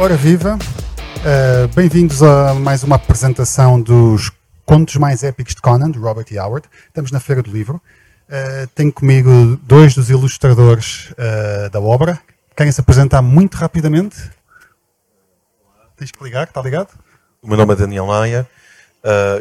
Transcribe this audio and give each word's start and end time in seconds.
Ora 0.00 0.16
viva, 0.16 0.56
uh, 0.56 1.74
bem-vindos 1.74 2.22
a 2.22 2.54
mais 2.54 2.84
uma 2.84 2.94
apresentação 2.94 3.80
dos 3.82 4.30
contos 4.64 4.94
mais 4.94 5.24
épicos 5.24 5.56
de 5.56 5.60
Conan, 5.60 5.90
de 5.90 5.98
Robert 5.98 6.26
E. 6.30 6.38
Howard. 6.38 6.68
Estamos 6.86 7.10
na 7.10 7.18
Feira 7.18 7.42
do 7.42 7.50
Livro. 7.50 7.82
Uh, 8.28 8.68
tenho 8.76 8.92
comigo 8.92 9.58
dois 9.64 9.96
dos 9.96 10.08
ilustradores 10.08 11.10
uh, 11.10 11.68
da 11.70 11.80
obra. 11.80 12.20
Querem 12.56 12.70
se 12.70 12.80
apresentar 12.80 13.22
muito 13.22 13.56
rapidamente? 13.56 14.30
Tens 15.96 16.12
que 16.12 16.22
ligar, 16.22 16.44
está 16.44 16.62
ligado? 16.62 16.96
O 17.42 17.48
meu 17.48 17.56
nome 17.56 17.72
é 17.72 17.76
Daniel 17.76 18.06
Maia, 18.06 18.48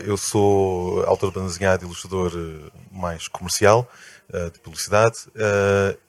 eu 0.05 0.17
sou 0.17 1.03
autor 1.05 1.29
de 1.29 1.35
banda 1.35 1.49
desenhada 1.49 1.83
e 1.83 1.85
ilustrador 1.85 2.31
mais 2.91 3.27
comercial, 3.27 3.87
de 4.53 4.59
publicidade, 4.59 5.17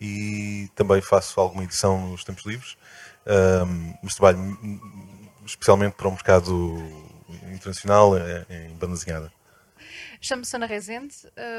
e 0.00 0.70
também 0.74 1.02
faço 1.02 1.38
alguma 1.38 1.64
edição 1.64 2.08
nos 2.08 2.24
tempos 2.24 2.46
livres 2.46 2.76
mas 4.02 4.14
trabalho 4.14 4.58
especialmente 5.44 5.94
para 5.94 6.08
o 6.08 6.12
mercado 6.12 6.78
internacional 7.52 8.16
em 8.18 8.74
banda 8.74 8.94
desenhada. 8.94 9.32
Chamo-me 10.20 10.46
Sana 10.46 10.66
Rezende. 10.66 11.14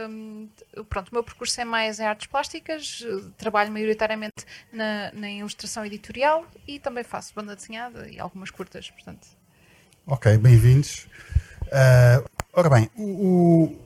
Um, 0.10 0.50
pronto, 0.90 1.10
o 1.10 1.14
meu 1.14 1.24
percurso 1.24 1.60
é 1.62 1.66
mais 1.66 2.00
em 2.00 2.06
artes 2.06 2.28
plásticas, 2.28 3.06
trabalho 3.38 3.72
maioritariamente 3.72 4.46
na, 4.72 5.12
na, 5.14 5.30
ilustração 5.32 5.86
editorial 5.86 6.46
e 6.68 6.80
também 6.80 7.04
faço 7.04 7.34
banda 7.34 7.56
desenhada 7.56 8.10
e 8.10 8.20
algumas 8.20 8.52
curtas, 8.52 8.90
portanto. 8.92 9.28
Ok, 10.06 10.38
bem-vindos. 10.38 11.08
Uh, 11.68 12.30
ora 12.52 12.70
bem, 12.70 12.90
o, 12.96 13.04
o, 13.04 13.80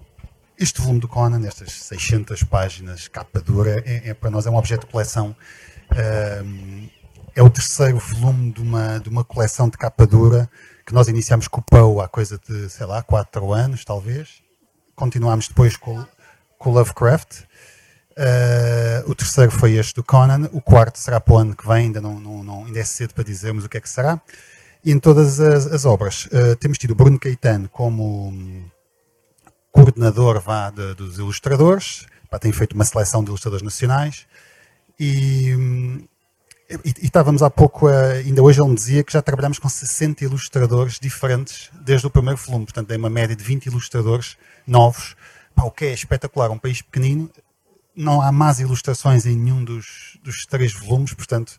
este 0.58 0.82
volume 0.82 1.00
do 1.00 1.08
Conan, 1.08 1.46
estas 1.46 1.72
600 1.72 2.44
páginas, 2.44 3.08
capa 3.08 3.42
dura, 3.42 3.84
é, 3.86 4.10
é 4.10 4.14
para 4.14 4.32
nós 4.32 4.48
é 4.48 4.50
um 4.50 4.56
objeto 4.56 4.88
de 4.88 4.92
coleção. 4.92 5.36
Uh, 5.92 7.03
é 7.36 7.42
o 7.42 7.50
terceiro 7.50 7.98
volume 7.98 8.52
de 8.52 8.62
uma, 8.62 9.00
de 9.00 9.10
uma 9.10 9.24
coleção 9.24 9.68
de 9.68 9.78
capa 9.78 10.06
dura 10.06 10.50
que 10.86 10.94
nós 10.94 11.08
iniciamos 11.08 11.48
com 11.48 11.62
o 11.62 11.64
Poe 11.64 12.04
há 12.04 12.08
coisa 12.08 12.38
de, 12.38 12.70
sei 12.70 12.86
lá, 12.86 13.02
quatro 13.02 13.54
anos, 13.54 13.84
talvez. 13.86 14.42
Continuámos 14.96 15.48
depois 15.48 15.76
com, 15.76 16.06
com 16.58 16.72
Lovecraft. 16.72 17.42
Uh, 18.12 19.10
o 19.10 19.16
terceiro 19.16 19.52
foi 19.52 19.74
este 19.74 19.96
do 19.96 20.04
Conan. 20.04 20.50
O 20.52 20.62
quarto 20.62 21.00
será 21.00 21.20
para 21.20 21.34
o 21.34 21.38
ano 21.38 21.56
que 21.56 21.66
vem, 21.66 21.86
ainda, 21.86 22.00
não, 22.00 22.20
não, 22.20 22.44
não, 22.44 22.66
ainda 22.66 22.80
é 22.80 22.84
cedo 22.84 23.14
para 23.14 23.24
dizermos 23.24 23.66
o 23.66 23.70
que 23.70 23.78
é 23.78 23.82
que 23.82 23.90
será. 23.90 24.22
E 24.86 24.92
em 24.92 25.00
todas 25.00 25.40
as, 25.40 25.66
as 25.66 25.86
obras 25.86 26.26
uh, 26.26 26.56
temos 26.58 26.78
tido 26.78 26.94
Bruno 26.94 27.18
Caetano 27.18 27.70
como 27.70 28.28
um, 28.28 28.64
coordenador 29.72 30.40
vá, 30.40 30.70
de, 30.70 30.94
dos 30.94 31.18
ilustradores. 31.18 32.06
Pá, 32.30 32.38
tem 32.38 32.52
feito 32.52 32.74
uma 32.74 32.86
seleção 32.86 33.24
de 33.24 33.30
ilustradores 33.30 33.64
nacionais. 33.64 34.28
E, 35.00 35.56
um, 35.56 36.06
e, 36.70 36.76
e, 36.90 37.06
estávamos 37.06 37.44
há 37.44 37.50
pouco, 37.50 37.88
ainda 37.88 38.42
hoje 38.42 38.62
ele 38.62 38.70
me 38.70 38.76
dizia 38.76 39.04
que 39.04 39.14
já 39.14 39.22
trabalhamos 39.22 39.60
com 39.60 39.70
60 39.70 40.24
ilustradores 40.24 41.00
diferentes 41.00 41.70
desde 41.82 42.08
o 42.08 42.10
primeiro 42.10 42.40
volume, 42.40 42.66
portanto 42.66 42.88
tem 42.88 42.98
uma 42.98 43.10
média 43.10 43.36
de 43.36 43.44
20 43.44 43.68
ilustradores 43.68 44.38
novos, 44.66 45.16
o 45.62 45.72
que 45.72 45.86
é 45.86 45.94
espetacular, 45.94 46.50
um 46.50 46.58
país 46.58 46.82
pequenino, 46.82 47.30
não 47.96 48.22
há 48.22 48.32
más 48.32 48.60
ilustrações 48.60 49.26
em 49.26 49.36
nenhum 49.36 49.64
dos, 49.64 50.18
dos 50.24 50.46
três 50.46 50.74
volumes, 50.74 51.14
portanto, 51.14 51.58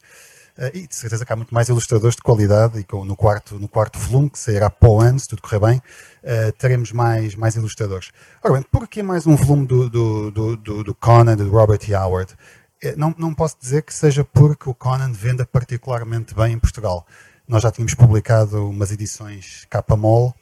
uh, 0.59 0.71
e 0.75 0.87
de 0.87 0.95
certeza 0.95 1.25
que 1.25 1.33
há 1.33 1.37
muito 1.37 1.55
mais 1.55 1.69
ilustradores 1.69 2.17
de 2.17 2.23
qualidade, 2.23 2.81
e 2.81 2.85
com, 2.85 3.05
no, 3.05 3.17
quarto, 3.17 3.59
no 3.59 3.69
quarto 3.69 3.99
volume, 3.99 4.31
que 4.31 4.39
sairá 4.39 4.69
para 4.69 4.89
o 4.89 5.01
ano, 5.01 5.19
se 5.19 5.29
tudo 5.29 5.43
correr 5.43 5.61
bem, 5.61 5.79
uh, 5.79 6.53
teremos 6.59 6.93
mais, 6.93 7.35
mais 7.35 7.55
ilustradores. 7.55 8.11
Ora 8.43 8.55
bem, 8.55 8.63
por 8.63 8.89
que 8.89 9.03
mais 9.03 9.27
um 9.27 9.37
volume 9.37 9.67
do, 9.67 9.89
do, 9.89 10.31
do, 10.31 10.57
do, 10.57 10.85
do 10.85 10.95
Conan, 10.95 11.37
do 11.37 11.49
Robert 11.49 11.81
E. 11.89 11.95
Howard? 11.95 12.35
É, 12.85 12.95
não, 12.97 13.15
não 13.17 13.33
posso 13.33 13.57
dizer 13.59 13.83
que 13.83 13.95
seja 13.95 14.25
porque 14.25 14.69
o 14.69 14.75
Conan 14.75 15.11
venda 15.13 15.47
particularmente 15.47 16.35
bem 16.35 16.53
em 16.53 16.59
Portugal. 16.59 17.07
Nós 17.49 17.63
já 17.63 17.71
tínhamos 17.71 17.95
publicado 17.95 18.69
umas 18.69 18.91
edições 18.91 19.67
capa 19.71 19.97
mole. 19.97 20.33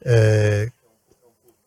Uh, 0.00 0.72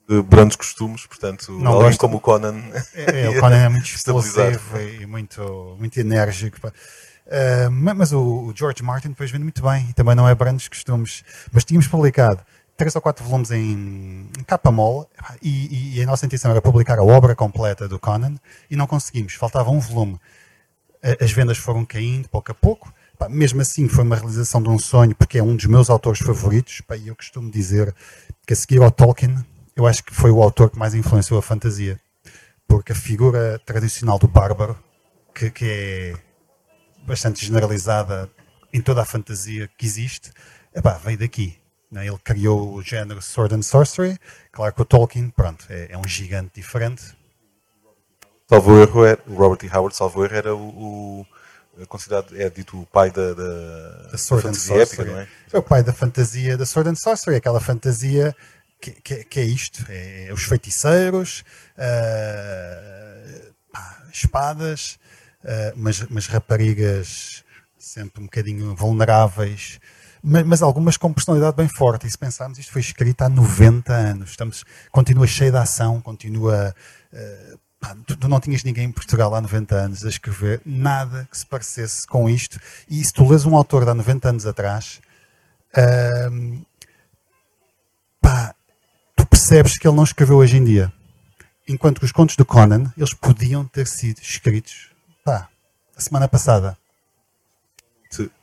de 0.10 0.22
grandes 0.24 0.58
costumes, 0.58 1.06
portanto, 1.06 1.52
não 1.52 1.74
alguém 1.74 1.96
como 1.98 2.18
o 2.18 2.20
Conan. 2.20 2.62
É, 2.94 3.26
é 3.26 3.30
o 3.30 3.40
Conan 3.40 3.58
é 3.58 3.70
muito 3.70 3.86
explosivo 3.96 4.80
e 4.80 5.06
muito, 5.06 5.76
muito 5.80 6.00
enérgico. 6.00 6.58
Uh, 6.68 7.72
mas 7.72 8.12
o, 8.12 8.52
George 8.56 8.84
Martin 8.84 9.10
depois 9.10 9.32
vende 9.32 9.44
muito 9.44 9.62
bem 9.62 9.88
e 9.90 9.94
também 9.94 10.16
não 10.16 10.28
é 10.28 10.36
grandes 10.36 10.68
costumes. 10.68 11.24
Mas 11.52 11.64
tínhamos 11.64 11.88
publicado 11.88 12.42
três 12.84 12.96
ou 12.98 13.02
quatro 13.02 13.24
volumes 13.24 13.50
em, 13.50 14.28
capa 14.46 14.70
mole 14.70 15.06
e, 15.42 15.98
e, 15.98 16.04
a 16.04 16.06
nossa 16.06 16.26
intenção 16.26 16.52
era 16.52 16.62
publicar 16.62 17.00
a 17.00 17.04
obra 17.04 17.34
completa 17.34 17.88
do 17.88 17.98
Conan 17.98 18.36
e 18.70 18.76
não 18.76 18.86
conseguimos, 18.86 19.36
faltava 19.36 19.70
um 19.70 19.80
volume. 19.80 20.20
As 21.22 21.32
vendas 21.32 21.58
foram 21.58 21.86
caindo 21.86 22.28
pouco 22.28 22.52
a 22.52 22.54
pouco. 22.54 22.94
Pá, 23.18 23.30
mesmo 23.30 23.62
assim, 23.62 23.88
foi 23.88 24.04
uma 24.04 24.18
realização 24.18 24.62
de 24.62 24.68
um 24.68 24.78
sonho, 24.78 25.16
porque 25.16 25.38
é 25.38 25.44
um 25.44 25.56
dos 25.56 25.66
meus 25.66 25.90
autores 25.90 26.20
favoritos. 26.20 26.82
Pá, 26.82 26.98
e 26.98 27.08
eu 27.08 27.16
costumo 27.16 27.50
dizer 27.50 27.96
que 28.46 28.52
a 28.52 28.56
seguir 28.56 28.82
ao 28.82 28.92
Tolkien, 28.92 29.34
eu 29.78 29.88
acho 29.88 30.04
que 30.04 30.14
foi 30.14 30.32
o 30.32 30.44
autor 30.44 30.70
que 30.70 30.78
mais 30.78 30.94
influenciou 30.94 31.40
a 31.40 31.42
fantasia. 31.42 32.00
Porque 32.68 32.92
a 32.92 32.96
figura 32.96 33.60
tradicional 33.66 34.20
do 34.20 34.28
bárbaro, 34.28 34.78
que, 35.34 35.50
que 35.52 35.66
é 35.66 36.14
bastante 37.06 37.46
generalizada 37.46 38.30
em 38.74 38.82
toda 38.82 39.02
a 39.02 39.06
fantasia 39.06 39.70
que 39.78 39.86
existe, 39.86 40.32
epá, 40.76 40.98
veio 40.98 41.18
daqui? 41.18 41.63
Ele 42.02 42.18
criou 42.24 42.74
o 42.74 42.82
género 42.82 43.22
Sword 43.22 43.56
and 43.56 43.62
Sorcery. 43.62 44.18
Claro 44.52 44.74
que 44.74 44.82
o 44.82 44.86
Tolkien, 44.86 45.30
pronto, 45.30 45.66
é, 45.70 45.88
é 45.92 45.98
um 45.98 46.08
gigante 46.08 46.52
diferente. 46.56 47.16
Salvo 48.50 48.80
erro, 48.80 49.06
é, 49.06 49.18
o 49.28 49.36
Robert 49.36 49.60
E. 49.64 49.76
Howard, 49.76 49.96
salvo 49.96 50.24
erro, 50.24 50.36
era 50.36 50.56
o, 50.56 51.26
o 51.80 51.88
considerado, 51.88 52.40
é 52.40 52.50
dito 52.50 52.80
o 52.80 52.86
pai 52.86 53.10
da, 53.10 53.34
da, 53.34 53.90
da 54.12 54.18
Sword 54.18 54.48
and 54.48 54.54
Sorcery. 54.54 54.82
Épica, 54.82 55.06
não 55.06 55.20
é? 55.20 55.28
é 55.52 55.58
o 55.58 55.64
pai 55.64 55.84
da 55.84 55.94
fantasia 55.94 56.58
da 56.58 56.66
Sword 56.66 56.90
and 56.90 56.96
Sorcery, 56.96 57.38
aquela 57.38 57.60
fantasia 57.60 58.36
que, 58.80 58.92
que, 58.92 59.24
que 59.24 59.40
é 59.40 59.44
isto: 59.44 59.86
é, 59.90 60.28
é 60.28 60.34
os 60.34 60.44
feiticeiros, 60.44 61.44
uh, 61.78 63.54
pá, 63.72 64.04
espadas, 64.12 65.00
uh, 65.44 65.74
mas, 65.76 66.02
mas 66.10 66.28
raparigas 66.28 67.44
sempre 67.78 68.22
um 68.22 68.26
bocadinho 68.26 68.76
vulneráveis 68.76 69.80
mas, 70.24 70.46
mas, 70.46 70.62
algumas 70.62 70.96
com 70.96 71.12
personalidade 71.12 71.58
bem 71.58 71.68
forte. 71.68 72.08
E 72.08 72.10
se 72.10 72.18
pensarmos, 72.18 72.58
isto 72.58 72.72
foi 72.72 72.82
escrito 72.82 73.22
há 73.24 73.30
90 73.30 73.94
anos, 73.94 74.30
estamos, 74.30 74.64
continua 74.90 75.28
cheio 75.28 75.52
de 75.52 75.58
ação, 75.58 76.00
continua. 76.00 76.74
Uh, 77.12 77.60
pá, 77.80 77.96
tu, 78.08 78.16
tu, 78.16 78.30
não 78.30 78.40
tinhas 78.40 78.64
ninguém 78.64 78.86
em 78.86 78.92
Portugal 78.92 79.36
há 79.36 79.42
90 79.42 79.76
anos 79.76 80.06
a 80.06 80.10
escrever 80.10 80.62
nada 80.66 81.28
que 81.30 81.38
se 81.38 81.46
parecesse 81.46 82.08
com 82.08 82.30
isto. 82.30 82.58
E 82.90 83.04
se 83.04 83.12
tu 83.12 83.28
lês 83.30 83.46
um 83.46 83.56
autor 83.56 83.84
de 83.84 83.92
há 83.92 83.94
90 83.94 84.30
anos 84.30 84.46
atrás, 84.46 85.02
uh, 85.76 86.66
pá, 88.22 88.56
tu 89.16 89.26
percebes 89.26 89.78
que 89.78 89.86
ele 89.86 89.98
não 89.98 90.06
escreveu 90.06 90.38
hoje 90.38 90.56
em 90.56 90.64
dia. 90.64 90.92
Enquanto 91.68 92.00
que 92.00 92.06
os 92.06 92.12
contos 92.14 92.38
do 92.38 92.46
Conan, 92.46 92.94
eles 92.98 93.14
podiam 93.14 93.66
ter 93.66 93.88
sido 93.88 94.22
escritos, 94.22 94.90
pá, 95.26 95.50
a 95.98 96.02
semana 96.02 96.30
passada 96.30 96.78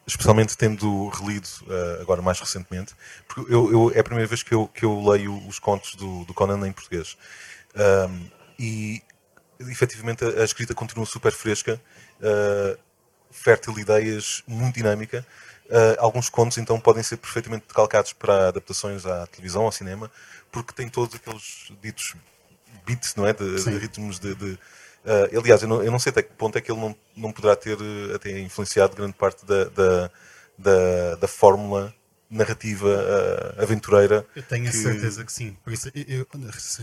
especialmente 0.07 0.57
tendo 0.57 1.09
relido 1.09 1.49
uh, 1.63 2.01
agora 2.01 2.21
mais 2.23 2.41
recentemente, 2.41 2.95
porque 3.29 3.53
eu, 3.53 3.71
eu, 3.73 3.93
é 3.95 4.01
a 4.01 4.05
primeira 4.05 4.27
vez 4.27 4.43
que 4.43 4.55
eu, 4.55 4.67
que 4.69 4.85
eu 4.85 5.03
leio 5.03 5.37
os 5.47 5.59
contos 5.59 5.95
do, 5.95 6.25
do 6.25 6.35
Conan 6.35 6.67
em 6.67 6.73
português. 6.73 7.17
Um, 7.77 8.31
e 8.59 9.03
efetivamente 9.61 10.25
a, 10.25 10.41
a, 10.41 10.45
escrita 10.45 10.75
continua 10.75 11.07
super 11.07 11.33
fresca, 11.33 11.81
uh, 12.21 12.79
fértil 13.31 13.75
de 13.75 13.81
ideias, 13.83 14.43
muito 14.47 14.75
dinâmica. 14.75 15.27
Uh, 15.67 15.95
alguns 15.99 16.29
contos 16.29 16.59
então 16.59 16.81
podem 16.81 17.03
ser 17.03 17.17
perfeitamente 17.17 17.67
decalcados 17.69 18.13
para 18.13 18.49
adaptações 18.49 19.07
à 19.07 19.27
televisão, 19.29 19.63
ao 19.63 19.73
cinema, 19.73 20.11
porque 20.51 20.73
tem 20.73 20.89
todos 20.89 21.15
aqueles 21.15 21.71
ditos 21.81 22.17
beats, 22.85 23.15
não 23.15 23.27
é? 23.27 23.33
De, 23.33 23.63
de 23.63 23.79
ritmos 23.79 24.19
de, 24.19 24.35
de 24.35 24.59
Uh, 25.05 25.39
aliás, 25.39 25.63
eu 25.63 25.69
não, 25.69 25.83
eu 25.83 25.91
não, 25.91 25.99
sei 25.99 26.11
até 26.11 26.23
que 26.23 26.33
ponto 26.35 26.59
é 26.59 26.61
que 26.61 26.71
ele 26.71 26.81
não, 26.81 26.95
não 27.17 27.33
poderá 27.33 27.57
ter 27.57 27.77
uh, 27.81 28.15
até 28.15 28.39
influenciado 28.39 28.95
grande 28.95 29.15
parte 29.15 29.47
da, 29.47 29.65
da, 29.65 30.11
da, 30.59 31.15
da 31.17 31.29
fórmula 31.29 31.95
narrativa 32.29 32.87
uh, 32.87 33.63
aventureira. 33.63 34.27
Eu 34.37 34.43
tenho 34.43 34.69
a 34.69 34.73
certeza 34.73 35.25
que 35.25 35.33
sim. 35.33 35.57
Por 35.65 35.73
isso, 35.73 35.91
eu, 35.95 36.27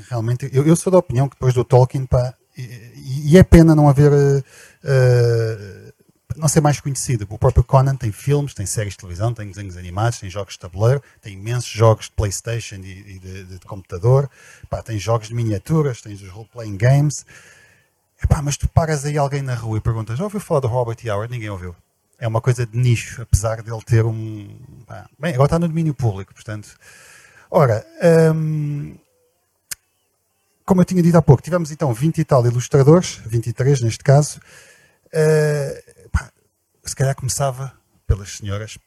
realmente, 0.09 0.49
eu, 0.51 0.65
eu, 0.65 0.75
sou 0.75 0.91
da 0.91 0.97
opinião 0.97 1.29
que 1.29 1.35
depois 1.35 1.53
do 1.53 1.63
Tolkien, 1.63 2.07
pá, 2.07 2.33
e, 2.57 3.33
e 3.33 3.37
é 3.37 3.43
pena 3.43 3.75
não 3.75 3.87
haver. 3.87 4.11
não 6.35 6.47
ser 6.47 6.59
mais 6.59 6.79
conhecido. 6.79 7.27
O 7.29 7.37
próprio 7.37 7.63
Conan 7.63 7.95
tem 7.95 8.11
filmes, 8.11 8.55
tem 8.55 8.65
séries 8.65 8.93
de 8.93 8.97
televisão, 8.97 9.31
tem 9.31 9.47
desenhos 9.47 9.77
animados, 9.77 10.19
tem 10.19 10.29
jogos 10.29 10.53
de 10.53 10.59
tabuleiro, 10.59 11.03
tem 11.21 11.33
imensos 11.33 11.69
jogos 11.69 12.05
de 12.05 12.11
Playstation 12.13 12.77
e, 12.77 13.15
e 13.15 13.19
de, 13.19 13.43
de, 13.43 13.59
de, 13.59 13.65
computador, 13.67 14.27
pá, 14.71 14.81
tem 14.81 14.97
jogos 14.97 15.27
de 15.27 15.35
miniaturas, 15.35 16.01
tem 16.01 16.13
os 16.13 16.27
role-playing 16.27 16.77
games. 16.77 17.23
Epá, 18.23 18.41
mas 18.41 18.57
tu 18.57 18.67
paras 18.67 19.05
aí 19.05 19.17
alguém 19.17 19.41
na 19.41 19.53
rua 19.55 19.77
e 19.77 19.81
perguntas: 19.81 20.17
já 20.17 20.23
ouviu 20.23 20.39
falar 20.39 20.61
do 20.61 20.67
Robert 20.67 20.97
E. 21.03 21.09
Howard? 21.09 21.31
Ninguém 21.31 21.49
ouviu. 21.49 21.75
É 22.19 22.27
uma 22.27 22.41
coisa 22.41 22.65
de 22.65 22.75
nicho, 22.75 23.21
apesar 23.21 23.61
de 23.61 23.71
ele 23.71 23.81
ter 23.83 24.03
um. 24.05 24.47
bem, 25.19 25.33
agora 25.33 25.45
está 25.45 25.59
no 25.59 25.67
domínio 25.67 25.93
público, 25.93 26.33
portanto. 26.33 26.75
Ora, 27.49 27.85
hum, 28.33 28.97
como 30.65 30.81
eu 30.81 30.85
tinha 30.85 31.01
dito 31.01 31.15
há 31.15 31.21
pouco, 31.21 31.41
tivemos 31.41 31.71
então 31.71 31.93
20 31.93 32.17
e 32.17 32.25
tal 32.25 32.45
ilustradores, 32.45 33.21
23 33.25 33.81
neste 33.81 34.03
caso. 34.03 34.39
Uh, 35.07 36.09
pá, 36.09 36.29
se 36.83 36.95
calhar 36.95 37.15
começava 37.15 37.71
pelas 38.05 38.37
senhoras. 38.37 38.77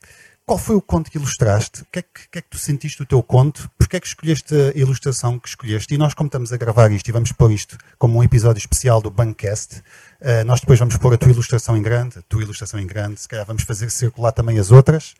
qual 0.44 0.58
foi 0.58 0.76
o 0.76 0.82
conto 0.82 1.10
que 1.10 1.16
ilustraste? 1.16 1.82
O 1.82 1.86
que 1.86 2.00
é 2.00 2.02
que, 2.02 2.28
que, 2.28 2.38
é 2.38 2.42
que 2.42 2.50
tu 2.50 2.58
sentiste 2.58 2.98
do 2.98 3.06
teu 3.06 3.22
conto? 3.22 3.70
Porquê 3.90 3.96
é 3.96 4.00
que 4.02 4.06
escolheste 4.06 4.54
a 4.54 4.78
ilustração 4.78 5.36
que 5.36 5.48
escolheste? 5.48 5.92
E 5.92 5.98
nós, 5.98 6.14
como 6.14 6.28
estamos 6.28 6.52
a 6.52 6.56
gravar 6.56 6.92
isto 6.92 7.08
e 7.08 7.10
vamos 7.10 7.32
pôr 7.32 7.50
isto 7.50 7.76
como 7.98 8.20
um 8.20 8.22
episódio 8.22 8.60
especial 8.60 9.02
do 9.02 9.10
Bancast, 9.10 9.78
uh, 10.20 10.44
nós 10.46 10.60
depois 10.60 10.78
vamos 10.78 10.96
pôr 10.96 11.12
a 11.12 11.18
tua 11.18 11.32
ilustração 11.32 11.76
em 11.76 11.82
grande, 11.82 12.20
a 12.20 12.22
tua 12.22 12.40
ilustração 12.40 12.78
em 12.78 12.86
grande, 12.86 13.20
se 13.20 13.26
calhar 13.26 13.44
vamos 13.44 13.64
fazer 13.64 13.90
circular 13.90 14.30
também 14.30 14.60
as 14.60 14.70
outras. 14.70 15.16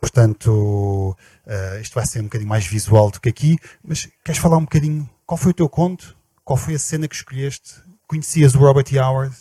Portanto, 0.00 1.16
uh, 1.48 1.80
isto 1.80 1.94
vai 1.94 2.06
ser 2.06 2.20
um 2.20 2.24
bocadinho 2.24 2.48
mais 2.48 2.64
visual 2.64 3.10
do 3.10 3.20
que 3.20 3.28
aqui. 3.28 3.58
Mas 3.82 4.08
queres 4.24 4.40
falar 4.40 4.58
um 4.58 4.66
bocadinho? 4.66 5.10
Qual 5.26 5.36
foi 5.36 5.50
o 5.50 5.54
teu 5.54 5.68
conto? 5.68 6.16
Qual 6.44 6.56
foi 6.56 6.76
a 6.76 6.78
cena 6.78 7.08
que 7.08 7.16
escolheste? 7.16 7.82
Conhecias 8.06 8.54
o 8.54 8.58
Robert 8.60 8.86
E. 8.92 9.00
Howard? 9.00 9.34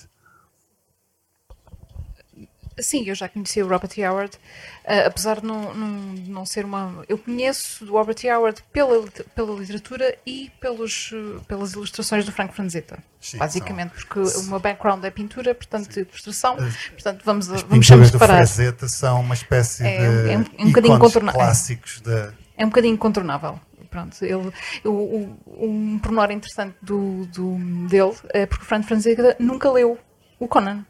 Sim, 2.80 3.04
eu 3.08 3.16
já 3.16 3.28
conheci 3.28 3.62
o 3.62 3.68
Robert. 3.68 3.92
Howard, 3.98 4.36
uh, 4.36 5.08
apesar 5.08 5.42
de 5.42 5.46
não, 5.46 5.74
não, 5.74 5.88
não, 6.28 6.46
ser 6.46 6.66
uma. 6.66 7.04
Eu 7.08 7.18
conheço 7.18 7.86
o 7.86 7.92
Robert. 7.92 8.18
Howard 8.26 8.64
pela, 8.72 9.06
pela 9.36 9.60
literatura 9.60 10.18
e 10.26 10.52
pelos, 10.60 11.12
pelas 11.48 11.74
ilustrações 11.74 12.26
do 12.26 12.32
Frank 12.32 12.54
Franzetta. 12.54 13.00
Sim, 13.20 13.38
basicamente, 13.38 13.92
são... 13.92 14.08
porque 14.08 14.20
o 14.40 14.44
meu 14.44 14.60
background 14.60 15.04
é 15.04 15.12
pintura, 15.12 15.54
portanto, 15.54 15.94
Sim. 15.94 16.02
ilustração. 16.02 16.58
Portanto, 16.92 17.22
vamos, 17.26 17.50
As 17.50 17.62
vamos 17.62 17.88
pinturas 17.88 18.12
do 18.12 18.20
Franzetta 18.20 18.88
são 18.88 19.22
uma 19.22 19.36
espécie 19.36 19.84
é, 19.84 19.98
de 19.98 20.30
é 20.32 20.38
um, 20.38 20.46
é 20.58 20.64
um 20.64 20.68
bocadinho 20.68 21.32
clássicos. 21.32 22.02
De... 22.02 22.34
É 22.58 22.66
um 22.66 22.70
bocadinho 22.70 22.94
incontornável 22.94 23.60
pronto, 23.92 24.16
ele, 24.24 24.52
o, 24.86 24.90
o, 24.90 25.38
um 25.60 26.00
pormenor 26.00 26.32
interessante 26.32 26.76
do, 26.82 27.26
do, 27.26 27.58
dele 27.90 28.16
é 28.30 28.46
porque 28.46 28.64
o 28.64 28.66
Frank 28.66 28.88
Franzetta 28.88 29.36
nunca 29.38 29.70
leu 29.70 30.00
o 30.40 30.48
Conan. 30.48 30.86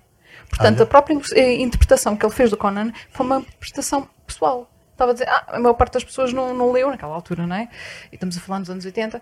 Portanto, 0.52 0.76
Olha. 0.76 0.84
a 0.84 0.86
própria 0.86 1.20
eh, 1.34 1.62
interpretação 1.62 2.16
que 2.16 2.26
ele 2.26 2.34
fez 2.34 2.52
do 2.52 2.58
Conan 2.58 2.92
foi 3.10 3.26
uma 3.26 3.38
interpretação 3.40 4.08
pessoal. 4.28 4.70
Estava 4.92 5.12
a 5.12 5.14
dizer, 5.14 5.28
ah, 5.28 5.46
a 5.48 5.60
maior 5.60 5.74
parte 5.74 5.94
das 5.94 6.04
pessoas 6.04 6.32
não, 6.32 6.54
não 6.54 6.72
leu 6.72 6.90
naquela 6.90 7.16
altura, 7.16 7.48
não 7.48 7.56
é? 7.56 7.70
E 8.12 8.16
estamos 8.16 8.38
a 8.38 8.40
falar 8.40 8.60
nos 8.60 8.70
anos 8.70 8.86
80. 8.86 9.20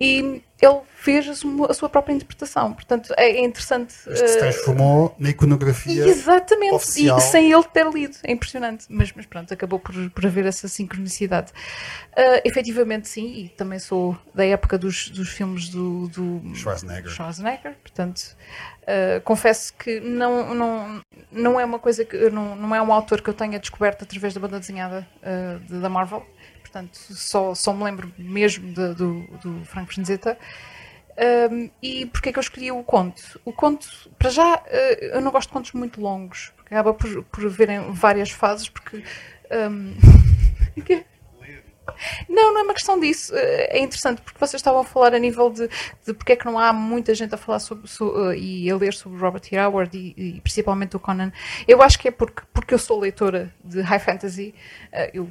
E 0.00 0.42
ele 0.60 0.80
fez 0.94 1.28
a 1.28 1.74
sua 1.74 1.88
própria 1.88 2.12
interpretação. 2.12 2.72
Portanto, 2.72 3.14
é 3.16 3.40
interessante. 3.40 3.90
Isto 3.90 4.28
se 4.28 4.36
eh, 4.36 4.40
transformou 4.40 5.14
na 5.18 5.30
iconografia. 5.30 6.06
Exatamente, 6.06 6.74
oficial. 6.74 7.18
e 7.18 7.20
sem 7.20 7.52
ele 7.52 7.62
ter 7.64 7.88
lido. 7.88 8.16
É 8.24 8.32
impressionante. 8.32 8.86
Mas, 8.88 9.12
mas 9.12 9.24
pronto, 9.24 9.54
acabou 9.54 9.78
por, 9.78 9.94
por 10.10 10.26
haver 10.26 10.46
essa 10.46 10.66
sincronicidade. 10.66 11.52
Uh, 12.16 12.42
efetivamente, 12.44 13.08
sim, 13.08 13.44
e 13.44 13.48
também 13.50 13.78
sou 13.78 14.16
da 14.34 14.44
época 14.44 14.76
dos, 14.76 15.10
dos 15.10 15.28
filmes 15.28 15.68
do, 15.68 16.08
do 16.08 16.54
Schwarzenegger. 16.54 17.10
Schwarzenegger. 17.10 17.76
Portanto, 17.80 18.36
uh, 18.82 19.20
confesso 19.22 19.72
que 19.74 20.00
não, 20.00 20.54
não, 20.54 21.00
não 21.30 21.60
é 21.60 21.64
uma 21.64 21.78
coisa 21.78 22.04
que. 22.04 22.30
Não, 22.30 22.56
não 22.56 22.74
é 22.74 22.82
um 22.82 22.92
autor 22.92 23.20
que 23.20 23.30
eu 23.30 23.34
tenha 23.34 23.60
descoberto 23.60 24.02
através 24.02 24.34
da 24.34 24.40
banda 24.40 24.58
desenhada 24.58 25.06
uh, 25.22 25.80
da 25.80 25.88
Marvel 25.88 26.26
portanto 26.68 26.98
só, 27.14 27.54
só 27.54 27.72
me 27.72 27.82
lembro 27.84 28.12
mesmo 28.18 28.72
de, 28.72 28.94
do, 28.94 29.22
do 29.42 29.64
Frank 29.64 29.92
Franzetta. 29.92 30.38
Um, 31.50 31.68
e 31.82 32.06
porquê 32.06 32.28
é 32.28 32.32
que 32.32 32.38
eu 32.38 32.42
escolhi 32.42 32.70
o 32.70 32.82
conto? 32.84 33.40
O 33.44 33.52
conto, 33.52 33.88
para 34.16 34.30
já, 34.30 34.54
uh, 34.54 35.04
eu 35.14 35.20
não 35.20 35.32
gosto 35.32 35.48
de 35.48 35.52
contos 35.52 35.72
muito 35.72 36.00
longos, 36.00 36.52
porque 36.54 36.72
acaba 36.72 36.94
por, 36.94 37.24
por 37.24 37.48
verem 37.48 37.90
várias 37.90 38.30
fases, 38.30 38.68
porque. 38.68 39.02
Um... 39.50 39.94
Não, 42.28 42.52
não 42.52 42.60
é 42.60 42.62
uma 42.62 42.74
questão 42.74 43.00
disso. 43.00 43.34
Eh, 43.34 43.78
é 43.78 43.80
interessante 43.80 44.20
porque 44.20 44.38
vocês 44.38 44.60
estavam 44.60 44.82
a 44.82 44.84
falar 44.84 45.14
a 45.14 45.18
nível 45.18 45.50
de, 45.50 45.68
de 46.06 46.12
porque 46.12 46.32
é 46.32 46.36
que 46.36 46.44
não 46.44 46.58
há 46.58 46.70
muita 46.70 47.14
gente 47.14 47.34
a 47.34 47.38
falar 47.38 47.58
sobre, 47.60 47.88
sobre 47.88 48.20
uh, 48.20 48.34
e 48.34 48.70
a 48.70 48.76
ler 48.76 48.92
sobre 48.92 49.18
Robert 49.18 49.42
E. 49.50 49.58
Howard 49.58 49.96
e, 49.96 50.14
e, 50.16 50.40
principalmente 50.42 50.96
o 50.96 51.00
Conan. 51.00 51.32
Eu 51.66 51.82
acho 51.82 51.98
que 51.98 52.08
é 52.08 52.10
porque, 52.10 52.42
porque 52.52 52.74
eu 52.74 52.78
sou 52.78 53.00
leitora 53.00 53.52
de 53.64 53.80
high 53.80 53.98
fantasy. 53.98 54.54
Eu 55.14 55.30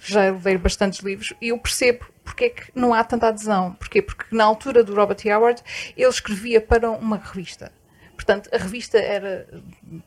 já 0.00 0.30
leio 0.30 0.58
bastantes 0.58 1.00
livros 1.00 1.32
e 1.40 1.48
eu 1.48 1.58
percebo 1.58 2.06
porque 2.24 2.44
é 2.44 2.48
que 2.50 2.62
não 2.74 2.92
há 2.92 3.04
tanta 3.04 3.28
adesão. 3.28 3.72
Porquê? 3.74 4.02
Porque 4.02 4.24
na 4.34 4.44
altura 4.44 4.82
do 4.82 4.94
Robert. 4.94 5.18
Howard 5.26 5.62
ele 5.96 6.08
escrevia 6.08 6.60
para 6.60 6.90
uma 6.90 7.16
revista. 7.16 7.72
Portanto, 8.16 8.48
a 8.52 8.56
revista 8.56 8.98
era 8.98 9.46